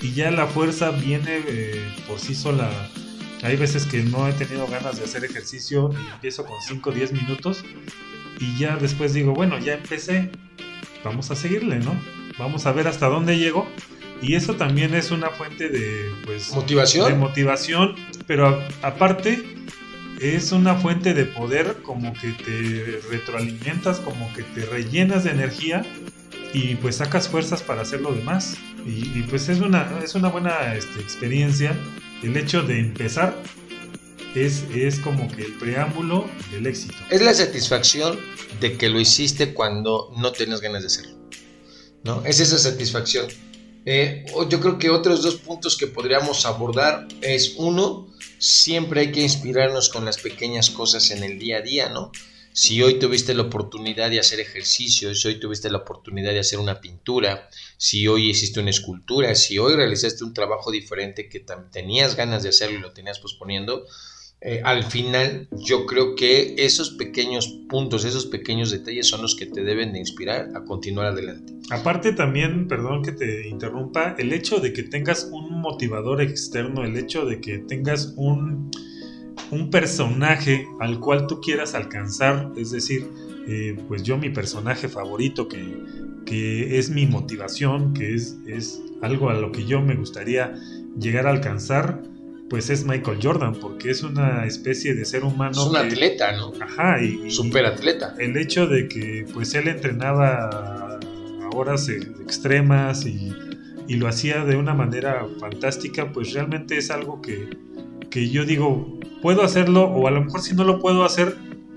y 0.00 0.12
ya 0.12 0.30
la 0.30 0.46
fuerza 0.46 0.90
viene 0.90 1.40
eh, 1.46 1.92
por 2.06 2.20
sí 2.20 2.34
sola. 2.34 2.70
Hay 3.42 3.56
veces 3.56 3.86
que 3.86 4.02
no 4.02 4.26
he 4.28 4.32
tenido 4.32 4.66
ganas 4.66 4.98
de 4.98 5.04
hacer 5.04 5.24
ejercicio 5.24 5.90
y 5.92 6.12
empiezo 6.12 6.44
con 6.44 6.56
5 6.60 6.90
o 6.90 6.92
10 6.92 7.12
minutos 7.12 7.64
y 8.38 8.58
ya 8.58 8.76
después 8.76 9.12
digo, 9.14 9.34
bueno, 9.34 9.58
ya 9.58 9.74
empecé, 9.74 10.30
vamos 11.04 11.30
a 11.30 11.36
seguirle, 11.36 11.78
¿no? 11.78 11.94
Vamos 12.38 12.66
a 12.66 12.72
ver 12.72 12.88
hasta 12.88 13.08
dónde 13.08 13.38
llego 13.38 13.66
y 14.22 14.34
eso 14.34 14.54
también 14.56 14.94
es 14.94 15.10
una 15.10 15.28
fuente 15.30 15.68
de 15.68 16.10
pues, 16.24 16.52
motivación. 16.54 17.08
De 17.08 17.18
motivación, 17.18 17.94
pero 18.26 18.62
aparte 18.82 19.44
es 20.20 20.52
una 20.52 20.74
fuente 20.74 21.12
de 21.12 21.24
poder 21.24 21.76
como 21.82 22.12
que 22.14 22.32
te 22.32 23.00
retroalimentas, 23.10 24.00
como 24.00 24.32
que 24.32 24.42
te 24.42 24.64
rellenas 24.64 25.24
de 25.24 25.30
energía 25.30 25.84
y 26.52 26.76
pues 26.76 26.96
sacas 26.96 27.28
fuerzas 27.28 27.62
para 27.62 27.82
hacer 27.82 28.00
lo 28.00 28.12
demás. 28.12 28.56
Y, 28.86 29.22
pues 29.22 29.48
es 29.48 29.60
una, 29.60 29.98
es 30.02 30.14
una 30.14 30.28
buena 30.28 30.74
este, 30.74 31.00
experiencia. 31.00 31.76
El 32.22 32.36
hecho 32.36 32.62
de 32.62 32.78
empezar 32.78 33.40
es, 34.34 34.64
es 34.74 34.98
como 35.00 35.28
que 35.28 35.42
el 35.42 35.54
preámbulo 35.54 36.28
del 36.50 36.66
éxito. 36.66 36.94
Es 37.10 37.22
la 37.22 37.34
satisfacción 37.34 38.18
de 38.60 38.76
que 38.76 38.88
lo 38.88 39.00
hiciste 39.00 39.54
cuando 39.54 40.12
no 40.16 40.32
tienes 40.32 40.60
ganas 40.60 40.82
de 40.82 40.86
hacerlo. 40.86 41.16
¿no? 42.04 42.24
Es 42.24 42.40
esa 42.40 42.58
satisfacción. 42.58 43.26
Eh, 43.84 44.24
yo 44.48 44.60
creo 44.60 44.78
que 44.78 44.90
otros 44.90 45.22
dos 45.22 45.36
puntos 45.36 45.76
que 45.76 45.86
podríamos 45.86 46.44
abordar 46.44 47.06
es 47.20 47.54
uno, 47.56 48.08
siempre 48.38 49.02
hay 49.02 49.12
que 49.12 49.22
inspirarnos 49.22 49.88
con 49.90 50.04
las 50.04 50.18
pequeñas 50.18 50.70
cosas 50.70 51.10
en 51.10 51.22
el 51.22 51.38
día 51.38 51.58
a 51.58 51.62
día, 51.62 51.88
¿no? 51.88 52.10
Si 52.58 52.82
hoy 52.82 52.98
tuviste 52.98 53.34
la 53.34 53.42
oportunidad 53.42 54.08
de 54.08 54.18
hacer 54.18 54.40
ejercicio, 54.40 55.14
si 55.14 55.28
hoy 55.28 55.38
tuviste 55.38 55.68
la 55.68 55.76
oportunidad 55.76 56.32
de 56.32 56.38
hacer 56.38 56.58
una 56.58 56.80
pintura, 56.80 57.50
si 57.76 58.08
hoy 58.08 58.30
hiciste 58.30 58.60
una 58.60 58.70
escultura, 58.70 59.34
si 59.34 59.58
hoy 59.58 59.74
realizaste 59.74 60.24
un 60.24 60.32
trabajo 60.32 60.70
diferente 60.70 61.28
que 61.28 61.44
tenías 61.70 62.16
ganas 62.16 62.42
de 62.42 62.48
hacerlo 62.48 62.78
y 62.78 62.80
lo 62.80 62.94
tenías 62.94 63.18
posponiendo, 63.18 63.84
eh, 64.40 64.62
al 64.64 64.84
final 64.84 65.48
yo 65.52 65.84
creo 65.84 66.14
que 66.14 66.54
esos 66.56 66.92
pequeños 66.92 67.46
puntos, 67.68 68.06
esos 68.06 68.24
pequeños 68.24 68.70
detalles 68.70 69.06
son 69.06 69.20
los 69.20 69.34
que 69.34 69.44
te 69.44 69.62
deben 69.62 69.92
de 69.92 69.98
inspirar 69.98 70.48
a 70.54 70.64
continuar 70.64 71.08
adelante. 71.08 71.52
Aparte 71.68 72.12
también, 72.12 72.68
perdón 72.68 73.02
que 73.02 73.12
te 73.12 73.48
interrumpa, 73.48 74.16
el 74.18 74.32
hecho 74.32 74.60
de 74.60 74.72
que 74.72 74.82
tengas 74.82 75.28
un 75.30 75.60
motivador 75.60 76.22
externo, 76.22 76.84
el 76.84 76.96
hecho 76.96 77.26
de 77.26 77.38
que 77.38 77.58
tengas 77.58 78.14
un, 78.16 78.70
un 79.50 79.70
personaje 79.70 80.66
al 80.80 81.00
cual 81.00 81.26
tú 81.26 81.40
quieras 81.40 81.74
alcanzar, 81.74 82.52
es 82.56 82.70
decir, 82.70 83.08
eh, 83.48 83.76
pues 83.88 84.02
yo 84.02 84.18
mi 84.18 84.30
personaje 84.30 84.88
favorito 84.88 85.48
que, 85.48 85.78
que 86.24 86.78
es 86.78 86.90
mi 86.90 87.06
motivación, 87.06 87.94
que 87.94 88.14
es, 88.14 88.38
es 88.46 88.82
algo 89.02 89.30
a 89.30 89.34
lo 89.34 89.52
que 89.52 89.64
yo 89.64 89.80
me 89.80 89.94
gustaría 89.94 90.54
llegar 90.98 91.26
a 91.26 91.30
alcanzar, 91.30 92.02
pues 92.48 92.70
es 92.70 92.84
Michael 92.84 93.18
Jordan, 93.22 93.54
porque 93.54 93.90
es 93.90 94.02
una 94.02 94.46
especie 94.46 94.94
de 94.94 95.04
ser 95.04 95.24
humano. 95.24 95.52
Es 95.52 95.68
un 95.68 95.76
atleta, 95.76 96.32
¿no? 96.36 96.52
Ajá, 96.60 97.02
y. 97.02 97.30
Super 97.30 97.66
atleta. 97.66 98.14
El 98.18 98.36
hecho 98.36 98.66
de 98.66 98.88
que, 98.88 99.26
pues 99.32 99.54
él 99.54 99.68
entrenaba 99.68 100.48
a 100.48 101.00
horas 101.54 101.88
extremas 101.88 103.06
y, 103.06 103.32
lo 103.88 104.08
hacía 104.08 104.44
de 104.44 104.56
una 104.56 104.74
manera 104.74 105.26
fantástica, 105.38 106.12
pues 106.12 106.32
realmente 106.32 106.76
es 106.76 106.90
algo 106.90 107.22
que, 107.22 107.48
que 108.16 108.30
yo 108.30 108.46
digo, 108.46 108.98
puedo 109.20 109.42
hacerlo 109.42 109.84
o 109.84 110.08
a 110.08 110.10
lo 110.10 110.24
mejor 110.24 110.40
si 110.40 110.54
no 110.54 110.64
lo 110.64 110.80
puedo 110.80 111.04
hacer, 111.04 111.36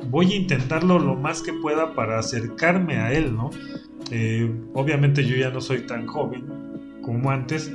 voy 0.09 0.31
a 0.31 0.35
intentarlo 0.37 0.97
lo 0.97 1.17
más 1.17 1.41
que 1.41 1.51
pueda 1.51 1.95
para 1.95 2.17
acercarme 2.17 2.95
a 2.95 3.11
él, 3.11 3.35
¿no? 3.35 3.49
Eh, 4.09 4.49
obviamente 4.73 5.25
yo 5.25 5.35
ya 5.35 5.49
no 5.49 5.59
soy 5.59 5.81
tan 5.81 6.07
joven 6.07 6.45
como 7.01 7.29
antes, 7.29 7.69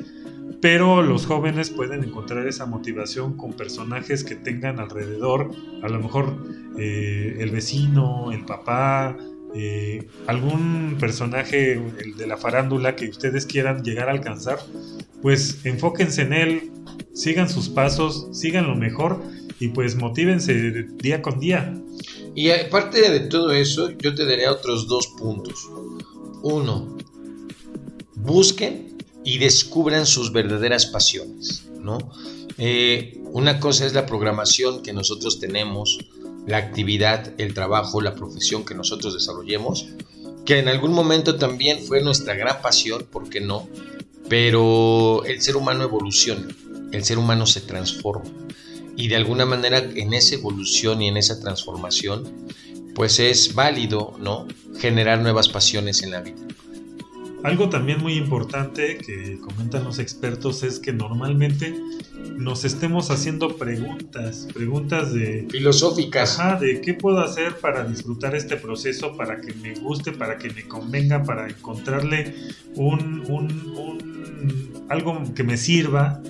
pero 0.62 1.02
los 1.02 1.26
jóvenes 1.26 1.68
pueden 1.68 2.04
encontrar 2.04 2.46
esa 2.46 2.64
motivación 2.64 3.36
con 3.36 3.52
personajes 3.52 4.24
que 4.24 4.34
tengan 4.34 4.80
alrededor, 4.80 5.50
a 5.82 5.88
lo 5.90 6.00
mejor 6.00 6.34
eh, 6.78 7.36
el 7.40 7.50
vecino, 7.50 8.32
el 8.32 8.46
papá, 8.46 9.14
eh, 9.54 10.08
algún 10.26 10.96
personaje 10.98 11.80
de 12.16 12.26
la 12.26 12.36
farándula 12.36 12.96
que 12.96 13.08
ustedes 13.08 13.46
quieran 13.46 13.84
llegar 13.84 14.08
a 14.08 14.12
alcanzar, 14.12 14.58
pues 15.22 15.64
enfóquense 15.64 16.22
en 16.22 16.32
él, 16.32 16.70
sigan 17.12 17.48
sus 17.48 17.68
pasos, 17.68 18.28
sigan 18.32 18.66
lo 18.66 18.74
mejor 18.74 19.22
y 19.60 19.68
pues 19.68 19.96
motívense 19.96 20.86
día 21.00 21.22
con 21.22 21.38
día. 21.38 21.74
Y 22.34 22.50
aparte 22.50 23.10
de 23.10 23.20
todo 23.20 23.52
eso, 23.52 23.90
yo 23.92 24.14
te 24.14 24.26
daría 24.26 24.50
otros 24.50 24.88
dos 24.88 25.06
puntos. 25.18 25.68
Uno, 26.42 26.96
busquen 28.16 28.96
y 29.22 29.38
descubran 29.38 30.04
sus 30.04 30.32
verdaderas 30.32 30.86
pasiones, 30.86 31.68
¿no? 31.80 31.98
Eh, 32.58 33.20
una 33.32 33.58
cosa 33.60 33.86
es 33.86 33.94
la 33.94 34.06
programación 34.06 34.82
que 34.82 34.92
nosotros 34.92 35.40
tenemos, 35.40 35.98
la 36.46 36.58
actividad, 36.58 37.32
el 37.38 37.54
trabajo, 37.54 38.00
la 38.00 38.14
profesión 38.14 38.64
que 38.64 38.74
nosotros 38.74 39.14
desarrollemos, 39.14 39.88
que 40.44 40.58
en 40.58 40.68
algún 40.68 40.92
momento 40.92 41.36
también 41.36 41.84
fue 41.84 42.02
nuestra 42.02 42.34
gran 42.34 42.60
pasión, 42.60 43.06
¿por 43.10 43.28
qué 43.30 43.40
no? 43.40 43.68
Pero 44.28 45.24
el 45.24 45.40
ser 45.40 45.56
humano 45.56 45.84
evoluciona, 45.84 46.48
el 46.92 47.04
ser 47.04 47.18
humano 47.18 47.46
se 47.46 47.60
transforma 47.60 48.30
y 48.96 49.08
de 49.08 49.16
alguna 49.16 49.44
manera 49.44 49.78
en 49.78 50.14
esa 50.14 50.36
evolución 50.36 51.02
y 51.02 51.08
en 51.08 51.16
esa 51.16 51.40
transformación, 51.40 52.48
pues 52.94 53.18
es 53.18 53.54
válido, 53.54 54.14
¿no? 54.20 54.46
Generar 54.78 55.20
nuevas 55.20 55.48
pasiones 55.48 56.02
en 56.02 56.12
la 56.12 56.20
vida. 56.20 56.36
Algo 57.44 57.68
también 57.68 58.00
muy 58.00 58.14
importante 58.14 58.96
que 58.96 59.38
comentan 59.38 59.84
los 59.84 59.98
expertos 59.98 60.62
es 60.62 60.80
que 60.80 60.94
normalmente 60.94 61.78
nos 62.38 62.64
estemos 62.64 63.10
haciendo 63.10 63.58
preguntas, 63.58 64.48
preguntas 64.54 65.12
de... 65.12 65.46
Filosóficas. 65.50 66.40
Ajá, 66.40 66.58
de 66.58 66.80
qué 66.80 66.94
puedo 66.94 67.20
hacer 67.20 67.56
para 67.56 67.84
disfrutar 67.84 68.34
este 68.34 68.56
proceso, 68.56 69.14
para 69.14 69.42
que 69.42 69.52
me 69.54 69.74
guste, 69.74 70.12
para 70.12 70.38
que 70.38 70.48
me 70.54 70.66
convenga, 70.66 71.22
para 71.22 71.46
encontrarle 71.46 72.34
un, 72.76 73.22
un, 73.28 73.74
un 73.76 74.84
algo 74.88 75.22
que 75.34 75.44
me 75.44 75.58
sirva. 75.58 76.22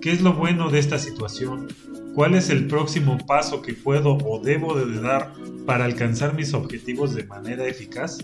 ¿Qué 0.00 0.12
es 0.12 0.22
lo 0.22 0.32
bueno 0.32 0.70
de 0.70 0.78
esta 0.78 0.98
situación? 0.98 1.68
¿Cuál 2.14 2.34
es 2.34 2.48
el 2.48 2.68
próximo 2.68 3.18
paso 3.26 3.60
que 3.60 3.74
puedo 3.74 4.16
o 4.16 4.40
debo 4.42 4.74
de 4.78 5.00
dar 5.00 5.34
para 5.66 5.84
alcanzar 5.84 6.34
mis 6.34 6.54
objetivos 6.54 7.14
de 7.14 7.24
manera 7.24 7.66
eficaz? 7.66 8.18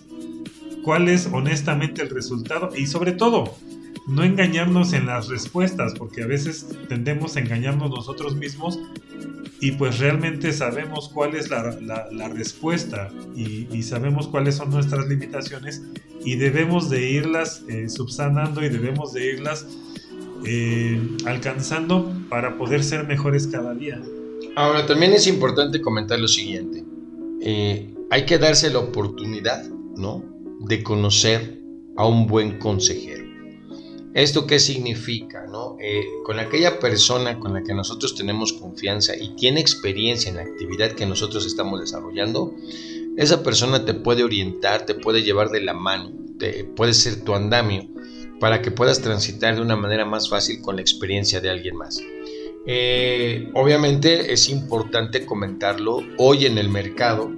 ¿Cuál 0.83 1.09
es 1.09 1.29
honestamente 1.33 2.03
el 2.03 2.11
resultado? 2.11 2.71
Y 2.77 2.87
sobre 2.87 3.13
todo, 3.13 3.55
no 4.07 4.25
engañarnos 4.25 4.93
en 4.93 5.07
las 5.07 5.29
respuestas, 5.29 5.95
porque 5.99 6.23
a 6.23 6.27
veces 6.27 6.67
tendemos 6.89 7.37
a 7.37 7.41
engañarnos 7.41 7.91
nosotros 7.91 8.35
mismos 8.35 8.79
y 9.61 9.73
pues 9.73 9.99
realmente 9.99 10.53
sabemos 10.53 11.11
cuál 11.13 11.35
es 11.35 11.51
la, 11.51 12.29
respuesta 12.29 13.11
y, 13.37 13.83
sabemos 13.83 14.27
cuáles 14.29 14.57
son 14.57 14.71
nuestras 14.71 15.07
limitaciones 15.07 15.83
y 16.25 16.37
debemos 16.37 16.89
de 16.89 17.11
irlas 17.11 17.63
eh, 17.69 17.89
subsanando 17.89 18.65
y 18.65 18.69
debemos 18.69 19.13
de 19.13 19.35
irlas 19.35 19.67
eh, 20.47 21.01
alcanzando 21.27 22.13
para 22.31 22.57
poder 22.57 22.83
ser 22.83 23.07
mejores 23.07 23.47
cada 23.47 23.75
día. 23.75 24.01
Ahora, 24.57 24.87
también 24.87 25.13
es 25.13 25.27
importante 25.27 25.81
comentar 25.81 26.19
lo 26.19 26.29
siguiente. 26.29 26.83
Eh, 27.43 27.95
hay 28.11 28.25
que 28.25 28.39
darse 28.39 28.71
la 28.71 28.79
oportunidad, 28.79 29.69
¿no? 29.97 30.25
De 30.61 30.83
conocer 30.83 31.61
a 31.97 32.07
un 32.07 32.27
buen 32.27 32.59
consejero. 32.59 33.25
¿Esto 34.15 34.47
qué 34.47 34.59
significa? 34.59 35.47
¿no? 35.47 35.77
Eh, 35.81 36.05
con 36.25 36.39
aquella 36.39 36.81
persona 36.81 37.39
con 37.39 37.55
la 37.55 37.63
que 37.63 37.75
nosotros 37.75 38.15
tenemos 38.15 38.53
confianza 38.53 39.17
y 39.17 39.37
tiene 39.37 39.61
experiencia 39.61 40.31
en 40.31 40.37
la 40.37 40.43
actividad 40.43 40.93
que 40.93 41.07
nosotros 41.07 41.47
estamos 41.47 41.81
desarrollando, 41.81 42.55
esa 43.17 43.43
persona 43.43 43.85
te 43.85 43.95
puede 43.95 44.25
orientar, 44.25 44.87
te 44.87 44.95
puede 44.95 45.23
llevar 45.23 45.51
de 45.51 45.61
la 45.61 45.75
mano, 45.75 46.13
te, 46.39 46.65
puede 46.65 46.95
ser 46.95 47.23
tu 47.23 47.35
andamio 47.35 47.89
para 48.41 48.63
que 48.63 48.71
puedas 48.71 49.01
transitar 49.01 49.55
de 49.55 49.61
una 49.61 49.77
manera 49.77 50.05
más 50.05 50.29
fácil 50.29 50.61
con 50.61 50.77
la 50.77 50.83
experiencia 50.83 51.41
de 51.41 51.51
alguien 51.51 51.77
más. 51.77 52.01
Eh, 52.67 53.51
obviamente 53.55 54.33
es 54.33 54.49
importante 54.49 55.25
comentarlo 55.25 56.03
hoy 56.19 56.47
en 56.47 56.59
el 56.59 56.69
mercado 56.69 57.31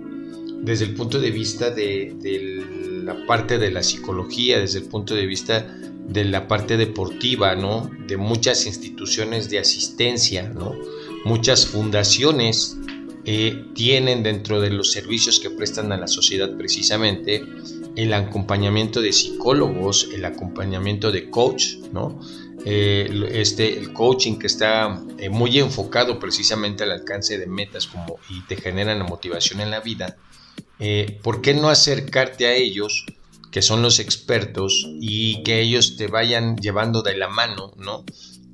desde 0.63 0.85
el 0.85 0.95
punto 0.95 1.21
de 1.21 1.31
vista 1.31 1.71
de, 1.71 2.15
de 2.21 2.82
la 3.03 3.27
parte 3.27 3.59
de 3.59 3.71
la 3.71 3.83
psicología, 3.83 4.59
desde 4.59 4.81
el 4.81 4.85
punto 4.87 5.15
de 5.15 5.27
vista 5.27 5.67
de 6.09 6.25
la 6.25 6.49
parte 6.49 6.77
deportiva, 6.77 7.55
¿no? 7.55 7.91
De 8.07 8.17
muchas 8.17 8.67
instituciones 8.67 9.51
de 9.51 9.59
asistencia, 9.59 10.49
¿no? 10.49 10.75
Muchas 11.25 11.67
fundaciones 11.67 12.77
eh, 13.25 13.67
tienen 13.75 14.23
dentro 14.23 14.61
de 14.61 14.71
los 14.71 14.91
servicios 14.91 15.38
que 15.38 15.51
prestan 15.51 15.93
a 15.93 15.97
la 15.97 16.09
sociedad 16.09 16.57
precisamente 16.57 17.45
el 17.95 18.15
acompañamiento 18.15 19.01
de 19.01 19.12
psicólogos, 19.12 20.09
el 20.12 20.25
acompañamiento 20.25 21.12
de 21.12 21.31
coach, 21.31 21.77
¿no? 21.93 22.21
Este, 22.65 23.77
el 23.77 23.93
coaching 23.93 24.38
que 24.38 24.47
está 24.47 25.03
eh, 25.19 25.29
muy 25.29 25.59
enfocado 25.59 26.21
precisamente 26.21 26.85
al 26.85 26.93
alcance 26.93 27.37
de 27.37 27.47
metas 27.47 27.88
como, 27.88 28.19
y 28.31 28.41
te 28.43 28.57
generan 28.57 29.01
la 29.01 29.05
motivación 29.05 29.61
en 29.61 29.71
la 29.71 29.81
vida, 29.81 30.17
¿por 31.23 31.42
qué 31.42 31.55
no 31.55 31.68
acercarte 31.68 32.47
a 32.47 32.55
ellos? 32.55 33.05
que 33.53 33.62
son 33.62 33.83
los 33.83 34.01
expertos 34.01 34.88
y 34.99 35.42
que 35.45 35.61
ellos 35.61 35.97
te 35.97 36.09
vayan 36.09 36.57
llevando 36.57 37.03
de 37.03 37.16
la 37.16 37.29
mano, 37.29 37.75
¿no? 37.77 38.05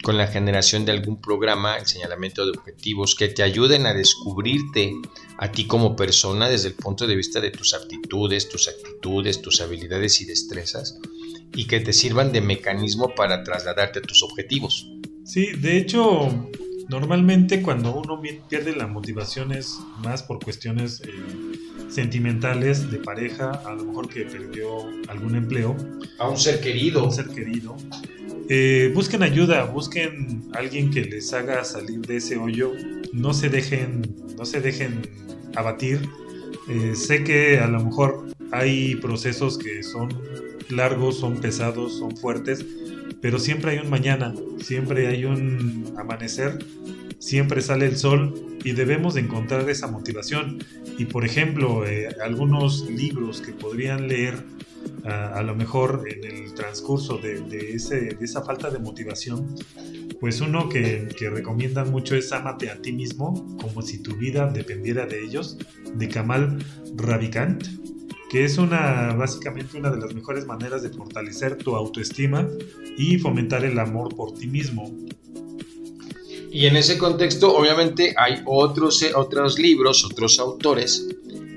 Con 0.02 0.18
la 0.18 0.26
generación 0.26 0.84
de 0.84 0.92
algún 0.92 1.20
programa, 1.20 1.76
el 1.76 1.86
señalamiento 1.86 2.44
de 2.44 2.50
objetivos, 2.50 3.14
que 3.14 3.28
te 3.28 3.44
ayuden 3.44 3.86
a 3.86 3.94
descubrirte 3.94 4.92
a 5.38 5.52
ti 5.52 5.66
como 5.66 5.94
persona 5.94 6.48
desde 6.48 6.68
el 6.68 6.74
punto 6.74 7.06
de 7.06 7.14
vista 7.14 7.40
de 7.40 7.52
tus 7.52 7.74
aptitudes, 7.74 8.48
tus 8.48 8.68
actitudes, 8.68 9.40
tus 9.40 9.60
habilidades 9.60 10.20
y 10.20 10.24
destrezas, 10.24 10.98
y 11.54 11.66
que 11.66 11.78
te 11.78 11.92
sirvan 11.92 12.32
de 12.32 12.40
mecanismo 12.40 13.14
para 13.14 13.44
trasladarte 13.44 14.00
a 14.00 14.02
tus 14.02 14.24
objetivos. 14.24 14.88
Sí, 15.24 15.52
de 15.52 15.78
hecho, 15.78 16.28
normalmente 16.88 17.62
cuando 17.62 17.94
uno 17.94 18.20
pierde 18.48 18.74
la 18.74 18.86
motivación 18.86 19.52
es 19.52 19.78
más 20.02 20.22
por 20.22 20.42
cuestiones 20.42 21.02
eh, 21.02 21.10
sentimentales 21.88 22.90
de 22.90 22.98
pareja, 22.98 23.52
a 23.64 23.74
lo 23.74 23.84
mejor 23.84 24.08
que 24.08 24.22
perdió 24.22 24.88
algún 25.08 25.36
empleo. 25.36 25.76
A 26.18 26.28
un 26.28 26.38
ser 26.38 26.60
querido. 26.60 27.00
A 27.00 27.04
un 27.04 27.12
ser 27.12 27.28
querido. 27.28 27.76
Eh, 28.48 28.90
busquen 28.94 29.22
ayuda, 29.22 29.64
busquen 29.64 30.48
alguien 30.54 30.90
que 30.90 31.02
les 31.02 31.32
haga 31.34 31.64
salir 31.64 32.00
de 32.00 32.16
ese 32.16 32.36
hoyo. 32.38 32.72
No 33.12 33.34
se 33.34 33.50
dejen, 33.50 34.02
no 34.36 34.46
se 34.46 34.60
dejen 34.60 35.02
abatir. 35.54 36.08
Eh, 36.68 36.94
sé 36.94 37.24
que 37.24 37.58
a 37.58 37.66
lo 37.66 37.84
mejor 37.84 38.26
hay 38.52 38.94
procesos 38.96 39.58
que 39.58 39.82
son 39.82 40.08
largos, 40.70 41.18
son 41.18 41.36
pesados, 41.36 41.98
son 41.98 42.16
fuertes, 42.16 42.64
pero 43.20 43.38
siempre 43.38 43.72
hay 43.72 43.78
un 43.78 43.90
mañana, 43.90 44.34
siempre 44.62 45.08
hay 45.08 45.24
un 45.24 45.94
amanecer, 45.98 46.58
siempre 47.18 47.60
sale 47.62 47.86
el 47.86 47.96
sol 47.96 48.58
y 48.64 48.72
debemos 48.72 49.16
encontrar 49.16 49.68
esa 49.70 49.88
motivación. 49.88 50.58
Y 50.98 51.06
por 51.06 51.24
ejemplo, 51.24 51.86
eh, 51.86 52.08
algunos 52.22 52.88
libros 52.88 53.40
que 53.40 53.52
podrían 53.52 54.08
leer 54.08 54.42
a 55.04 55.42
lo 55.42 55.54
mejor 55.54 56.04
en 56.06 56.24
el 56.24 56.54
transcurso 56.54 57.18
de, 57.18 57.72
ese, 57.74 58.00
de, 58.00 58.24
esa 58.24 58.42
falta 58.42 58.70
de 58.70 58.78
motivación, 58.78 59.54
pues 60.20 60.40
uno 60.40 60.68
que, 60.68 61.08
que 61.16 61.30
recomiendan 61.30 61.90
mucho 61.90 62.14
es 62.14 62.32
Amate 62.32 62.70
a 62.70 62.80
ti 62.80 62.92
mismo, 62.92 63.56
como 63.60 63.82
si 63.82 64.02
tu 64.02 64.16
vida 64.16 64.50
dependiera 64.50 65.06
de 65.06 65.22
ellos, 65.22 65.58
de 65.94 66.08
Kamal 66.08 66.58
Ravikant, 66.96 67.64
que 68.28 68.44
es 68.44 68.58
una, 68.58 69.14
básicamente 69.14 69.78
una 69.78 69.90
de 69.90 69.98
las 69.98 70.14
mejores 70.14 70.46
maneras 70.46 70.82
de 70.82 70.90
fortalecer 70.90 71.56
tu 71.56 71.74
autoestima 71.74 72.46
y 72.96 73.18
fomentar 73.18 73.64
el 73.64 73.78
amor 73.78 74.14
por 74.14 74.34
ti 74.34 74.46
mismo. 74.46 74.92
Y 76.50 76.66
en 76.66 76.76
ese 76.76 76.98
contexto, 76.98 77.54
obviamente, 77.54 78.14
hay 78.16 78.42
otros, 78.44 79.02
eh, 79.02 79.12
otros 79.14 79.58
libros, 79.58 80.04
otros 80.04 80.38
autores 80.38 81.06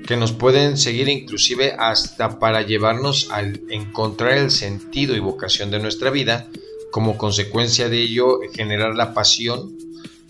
que 0.06 0.16
nos 0.16 0.32
pueden 0.32 0.76
seguir 0.76 1.08
inclusive 1.08 1.74
hasta 1.78 2.38
para 2.38 2.62
llevarnos 2.62 3.30
a 3.30 3.40
encontrar 3.40 4.36
el 4.36 4.50
sentido 4.50 5.14
y 5.14 5.20
vocación 5.20 5.70
de 5.70 5.78
nuestra 5.78 6.10
vida, 6.10 6.48
como 6.90 7.16
consecuencia 7.16 7.88
de 7.88 8.02
ello 8.02 8.40
generar 8.52 8.94
la 8.94 9.14
pasión 9.14 9.76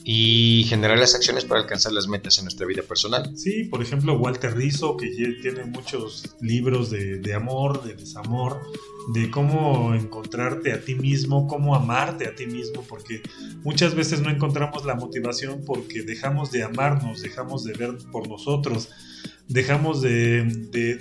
y 0.05 0.65
generar 0.69 0.99
las 0.99 1.15
acciones 1.15 1.45
para 1.45 1.61
alcanzar 1.61 1.93
las 1.93 2.09
metas 2.09 2.38
en 2.38 2.45
nuestra 2.45 2.67
vida 2.67 2.83
personal. 2.83 3.33
Sí, 3.37 3.65
por 3.65 3.83
ejemplo, 3.83 4.19
Walter 4.19 4.57
Rizzo, 4.57 4.97
que 4.97 5.09
tiene 5.41 5.65
muchos 5.65 6.37
libros 6.41 6.91
de, 6.91 7.19
de, 7.19 7.35
amor, 7.35 7.85
de 7.85 7.95
desamor, 7.95 8.61
de 9.12 9.31
cómo 9.31 9.95
encontrarte 9.95 10.73
a 10.73 10.81
ti 10.81 10.95
mismo, 10.95 11.47
cómo 11.47 11.75
amarte 11.75 12.27
a 12.27 12.35
ti 12.35 12.47
mismo, 12.47 12.83
porque 12.88 13.23
muchas 13.62 13.95
veces 13.95 14.21
no 14.21 14.31
encontramos 14.31 14.85
la 14.85 14.95
motivación 14.95 15.62
porque 15.65 16.03
dejamos 16.03 16.51
de 16.51 16.65
amarnos, 16.65 17.23
dejamos 17.23 17.65
de 17.65 17.75
ver 17.75 17.99
por 18.11 18.29
nosotros, 18.29 18.88
dejamos 19.49 20.03
de, 20.03 20.41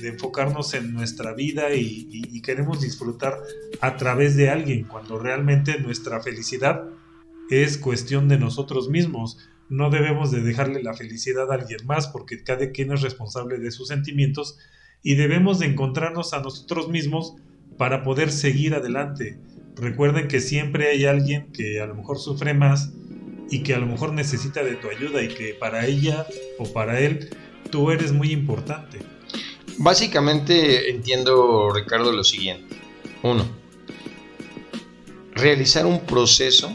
enfocarnos 0.04 0.74
en 0.74 0.94
nuestra 0.94 1.34
vida 1.34 1.74
y 1.74 2.42
queremos 2.42 2.82
disfrutar 2.82 3.40
a 3.80 3.98
través 3.98 4.36
de 4.36 4.50
alguien, 4.50 4.84
cuando 4.84 5.18
realmente 5.18 5.80
nuestra 5.80 6.22
felicidad 6.22 6.84
es 7.52 7.78
cuestión 7.78 8.30
de 8.30 8.40
nosotros 8.40 8.90
mismos. 8.90 9.38
No 9.70 9.90
debemos 9.90 10.32
de 10.32 10.42
dejarle 10.42 10.82
la 10.82 10.94
felicidad 10.94 11.52
a 11.52 11.56
alguien 11.56 11.86
más 11.86 12.08
porque 12.08 12.44
cada 12.44 12.72
quien 12.72 12.92
es 12.92 13.02
responsable 13.02 13.60
de 13.60 13.72
sus 13.72 13.90
sentimientos 13.90 14.58
y 15.04 15.16
debemos 15.16 15.60
de 15.60 15.68
encontrarnos 15.68 16.34
a 16.34 16.42
nosotros 16.42 16.90
mismos 16.90 17.36
para 17.78 18.04
poder 18.04 18.32
seguir 18.32 18.74
adelante. 18.74 19.38
Recuerden 19.76 20.28
que 20.28 20.40
siempre 20.40 20.90
hay 20.90 21.06
alguien 21.06 21.52
que 21.52 21.82
a 21.82 21.88
lo 21.88 21.96
mejor 21.96 22.20
sufre 22.20 22.54
más 22.54 22.92
y 23.50 23.64
que 23.64 23.74
a 23.74 23.80
lo 23.80 23.86
mejor 23.86 24.14
necesita 24.14 24.64
de 24.64 24.76
tu 24.76 24.90
ayuda 24.90 25.22
y 25.22 25.28
que 25.28 25.54
para 25.54 25.86
ella 25.86 26.26
o 26.58 26.72
para 26.72 27.00
él 27.00 27.30
tú 27.70 27.92
eres 27.92 28.12
muy 28.12 28.32
importante. 28.32 29.00
Básicamente 29.78 30.90
entiendo, 30.90 31.72
Ricardo, 31.74 32.12
lo 32.12 32.24
siguiente. 32.24 32.76
Uno, 33.24 33.46
realizar 35.34 35.86
un 35.86 36.02
proceso 36.02 36.74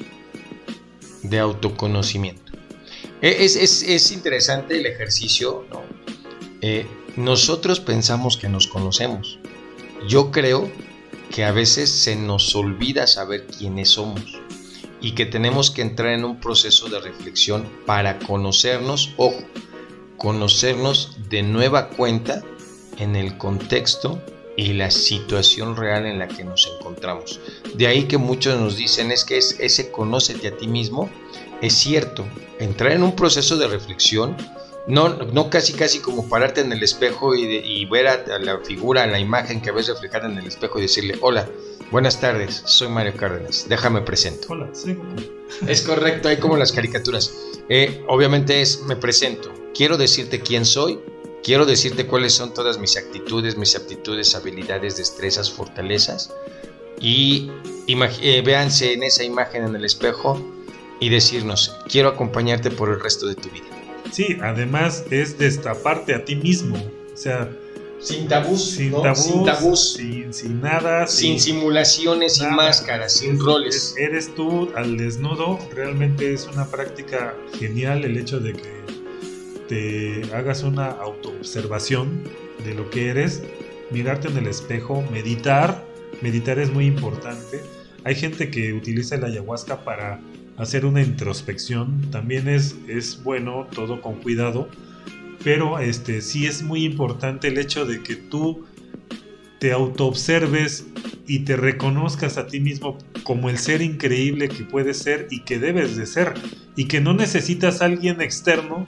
de 1.29 1.39
autoconocimiento. 1.39 2.53
E, 3.23 3.45
es, 3.45 4.13
interesante 4.13 4.79
el 4.79 4.87
ejercicio. 4.87 5.67
Eh, 6.61 6.87
nosotros 7.17 7.81
pensamos 7.81 8.37
que 8.37 8.49
nos 8.49 8.67
conocemos. 8.67 9.39
Yo 10.09 10.31
creo 10.31 10.71
que 11.31 11.45
a 11.45 11.53
veces 11.53 11.91
se 11.91 12.17
nos 12.17 12.55
olvida 12.55 13.07
saber 13.07 13.47
quiénes 13.47 13.91
somos 13.91 14.41
y 15.01 15.13
que 15.13 15.27
tenemos 15.27 15.71
que 15.71 15.83
entrar 15.83 16.13
en 16.13 16.25
un 16.25 16.41
proceso 16.41 16.89
de 16.89 17.01
reflexión 17.01 17.69
para 17.85 18.19
conocernos, 18.19 19.13
ojo, 19.17 19.39
conocernos 20.17 21.17
de 21.29 21.43
nueva 21.43 21.91
cuenta 21.91 22.43
en 22.99 23.17
el 23.17 23.37
contexto 23.37 24.21
y 24.57 24.73
la 24.73 24.91
situación 24.91 25.77
real 25.77 26.07
en 26.07 26.19
la 26.19 26.29
que 26.29 26.43
nos 26.45 26.67
encontramos. 26.67 27.41
De 27.75 27.87
ahí 27.87 28.05
que 28.05 28.17
muchos 28.17 28.59
nos 28.59 28.77
dicen 28.77 29.13
es 29.13 29.25
que 29.25 29.37
es 29.37 29.57
ese 29.61 29.91
conócete 29.91 30.49
a 30.49 30.57
ti 30.57 30.67
mismo. 30.67 31.11
Es 31.61 31.75
cierto, 31.75 32.27
entrar 32.59 32.93
en 32.93 33.03
un 33.03 33.15
proceso 33.15 33.57
de 33.57 33.69
reflexión, 33.69 34.37
no, 34.87 35.09
no 35.09 35.51
casi 35.51 35.73
casi 35.73 35.99
como 35.99 36.29
pararte 36.29 36.61
en 36.61 36.73
el 36.73 36.83
espejo 36.83 37.35
y, 37.35 37.85
ver 37.87 38.07
a, 38.07 38.39
la 38.39 38.59
figura, 38.61 39.03
a 39.03 39.07
la 39.07 39.19
imagen 39.19 39.61
que 39.61 39.73
ves 39.73 39.89
reflejada 39.89 40.27
en 40.27 40.39
el 40.39 40.47
espejo 40.47 40.79
y 40.79 40.83
decirle, 40.83 41.19
hola, 41.21 41.49
buenas 41.91 42.21
tardes, 42.21 42.63
soy 42.65 42.89
Mario 42.89 43.15
Cárdenas, 43.17 43.67
déjame 43.69 44.03
presento. 44.03 44.49
Hola, 44.51 44.71
sí. 44.73 44.97
Es 45.67 45.83
correcto, 45.83 46.29
hay 46.29 46.39
como 46.39 46.57
las 46.57 46.73
caricaturas. 46.73 47.33
Eh, 47.69 48.05
obviamente 48.09 48.61
es, 48.61 48.83
me 48.83 48.97
presento, 48.97 49.53
quiero 49.75 49.97
decirte 49.97 50.41
quién 50.41 50.65
soy, 50.65 51.01
Quiero 51.47 51.65
decirte 51.65 52.09
cuáles 52.09 52.33
son 52.33 52.53
todas 52.53 52.77
mis 52.77 52.97
actitudes, 52.97 53.57
mis 53.57 53.77
aptitudes, 53.77 54.35
habilidades, 54.35 54.97
destrezas, 54.97 55.49
fortalezas. 55.49 56.33
Y 57.01 57.53
eh, 57.87 58.43
véanse 58.45 58.95
en 58.95 59.05
esa 59.05 59.23
imagen 59.23 59.65
en 59.65 59.77
el 59.77 59.85
espejo 59.85 60.45
y 60.99 61.09
decirnos, 61.09 61.77
quiero 61.89 62.09
acompañarte 62.09 62.73
por 62.73 62.89
el 62.89 62.99
resto 62.99 63.29
de 63.29 63.37
tu 63.37 63.49
vida. 63.51 63.67
Sí, 64.11 64.37
además 64.43 65.05
es 65.13 65.39
destaparte 65.39 66.17
a 66.17 66.25
ti 66.25 66.35
mismo. 66.35 66.79
O 67.15 67.17
sea, 67.17 67.49
sin 68.01 68.27
tabús, 68.27 68.73
sin, 68.73 68.91
tabús, 69.45 69.93
sin 69.93 70.35
sin, 70.35 70.61
nada, 70.61 71.07
sin, 71.07 71.39
simulaciones, 71.39 72.39
sin 72.39 72.57
máscaras, 72.57 73.13
sin 73.13 73.39
roles. 73.39 73.95
Eres 73.97 74.35
tú 74.35 74.73
al 74.75 74.97
desnudo, 74.97 75.61
realmente 75.73 76.35
es 76.35 76.49
una 76.53 76.67
práctica 76.69 77.37
genial 77.57 78.05
el 78.05 78.17
hecho 78.17 78.41
de 78.41 78.53
que 78.53 78.96
te 79.69 80.23
hagas 80.35 80.63
una 80.63 80.91
autoobservación 80.91 82.23
de 82.65 82.75
lo 82.75 82.91
que 82.91 83.09
eres, 83.09 83.43
mirarte 83.91 84.29
en 84.29 84.39
el 84.39 84.47
espejo, 84.47 85.03
meditar. 85.13 85.85
Meditar 86.23 86.59
es 86.59 86.73
muy 86.73 86.87
importante. 86.87 87.61
Hay 88.05 88.15
gente 88.15 88.51
que 88.51 88.73
utiliza 88.73 89.17
el 89.17 89.25
ayahuasca 89.25 89.85
para 89.85 90.21
hacer 90.57 90.87
una 90.87 91.03
introspección. 91.03 92.11
También 92.11 92.49
es, 92.49 92.77
es 92.89 93.23
bueno, 93.23 93.67
todo 93.75 94.01
con 94.01 94.15
cuidado. 94.17 94.69
Pero 95.45 95.79
este, 95.79 96.23
sí 96.23 96.47
es 96.47 96.63
muy 96.63 96.85
importante 96.85 97.49
el 97.49 97.59
hecho 97.59 97.85
de 97.85 98.03
que 98.03 98.17
tú 98.17 98.65
te 99.59 99.73
autoobserves 99.73 100.87
y 101.27 101.41
te 101.41 101.57
reconozcas 101.57 102.39
a 102.39 102.47
ti 102.47 102.61
mismo 102.61 102.99
como 103.25 103.51
el 103.51 103.59
ser 103.59 103.83
increíble 103.83 104.49
que 104.49 104.65
puedes 104.65 104.99
ser 104.99 105.27
y 105.31 105.41
que 105.41 105.59
debes 105.59 105.97
de 105.97 106.07
ser. 106.07 106.35
Y 106.77 106.87
que 106.87 107.01
no 107.01 107.15
necesitas 107.15 107.83
a 107.83 107.87
alguien 107.87 108.21
externo 108.21 108.87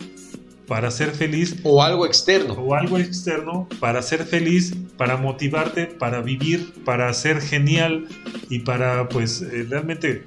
para 0.68 0.90
ser 0.90 1.10
feliz. 1.12 1.56
O 1.64 1.82
algo 1.82 2.06
externo. 2.06 2.54
O 2.54 2.74
algo 2.74 2.98
externo 2.98 3.66
para 3.80 4.02
ser 4.02 4.24
feliz, 4.24 4.74
para 4.96 5.16
motivarte, 5.16 5.86
para 5.86 6.20
vivir, 6.20 6.72
para 6.84 7.12
ser 7.14 7.40
genial 7.40 8.06
y 8.50 8.60
para 8.60 9.08
pues 9.08 9.42
eh, 9.42 9.66
realmente 9.68 10.26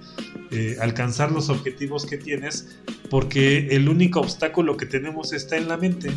eh, 0.49 0.77
alcanzar 0.81 1.31
los 1.31 1.49
objetivos 1.49 2.05
que 2.05 2.17
tienes, 2.17 2.79
porque 3.09 3.67
el 3.67 3.87
único 3.87 4.19
obstáculo 4.19 4.75
que 4.75 4.87
tenemos 4.87 5.31
está 5.31 5.55
en 5.55 5.69
la 5.69 5.77
mente. 5.77 6.11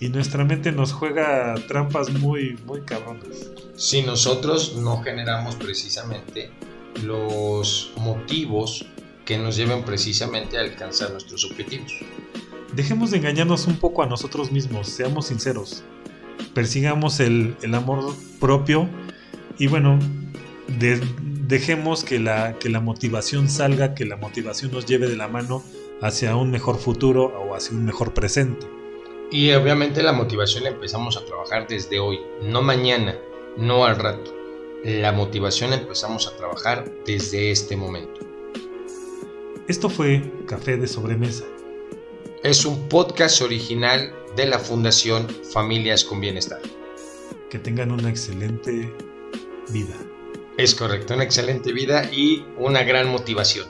Y 0.00 0.08
nuestra 0.08 0.44
mente 0.44 0.72
nos 0.72 0.92
juega 0.92 1.54
trampas 1.68 2.10
muy, 2.10 2.58
muy 2.66 2.80
cabronas. 2.82 3.50
Si 3.76 4.02
nosotros 4.02 4.76
no 4.76 5.02
generamos 5.02 5.56
precisamente 5.56 6.50
los 7.04 7.92
motivos 7.96 8.86
que 9.26 9.38
nos 9.38 9.56
lleven 9.56 9.84
precisamente 9.84 10.58
a 10.58 10.62
alcanzar 10.62 11.12
nuestros 11.12 11.44
objetivos. 11.44 11.92
Dejemos 12.74 13.10
de 13.10 13.16
engañarnos 13.16 13.66
un 13.66 13.76
poco 13.76 14.02
a 14.02 14.06
nosotros 14.06 14.52
mismos, 14.52 14.86
seamos 14.88 15.26
sinceros, 15.26 15.82
persigamos 16.54 17.18
el, 17.18 17.56
amor 17.74 18.14
propio 18.38 18.88
y 19.58 19.66
bueno, 19.66 19.98
dejemos 21.48 22.04
que 22.04 22.20
la, 22.20 22.56
que 22.60 22.68
la 22.68 22.80
motivación 22.80 23.48
salga, 23.48 23.94
que 23.94 24.04
la 24.04 24.16
motivación 24.16 24.70
nos 24.70 24.86
lleve 24.86 25.08
de 25.08 25.16
la 25.16 25.26
mano 25.26 25.64
hacia 26.00 26.36
un 26.36 26.52
mejor 26.52 26.78
futuro 26.78 27.24
o 27.24 27.56
hacia 27.56 27.76
un 27.76 27.84
mejor 27.84 28.14
presente. 28.14 28.68
Y 29.32 29.50
obviamente 29.52 30.02
la 30.04 30.12
motivación 30.12 30.62
la 30.62 30.70
empezamos 30.70 31.16
a 31.16 31.24
trabajar 31.24 31.66
desde 31.66 31.98
hoy, 31.98 32.20
no 32.44 32.62
mañana, 32.62 33.16
no 33.56 33.84
al 33.84 33.96
rato. 33.96 34.32
La 34.84 35.10
motivación 35.10 35.70
la 35.70 35.76
empezamos 35.76 36.28
a 36.28 36.36
trabajar 36.36 36.90
desde 37.04 37.50
este 37.50 37.76
momento. 37.76 38.20
Esto 39.66 39.90
fue 39.90 40.22
Café 40.46 40.76
de 40.76 40.86
Sobremesa 40.86 41.44
es 42.42 42.64
un 42.64 42.88
podcast 42.88 43.42
original 43.42 44.14
de 44.34 44.46
la 44.46 44.58
Fundación 44.58 45.28
Familias 45.52 46.04
con 46.04 46.20
Bienestar. 46.20 46.60
Que 47.50 47.58
tengan 47.58 47.90
una 47.90 48.08
excelente 48.08 48.90
vida. 49.68 49.94
Es 50.56 50.74
correcto, 50.74 51.14
una 51.14 51.24
excelente 51.24 51.72
vida 51.72 52.10
y 52.10 52.44
una 52.56 52.82
gran 52.82 53.08
motivación. 53.08 53.66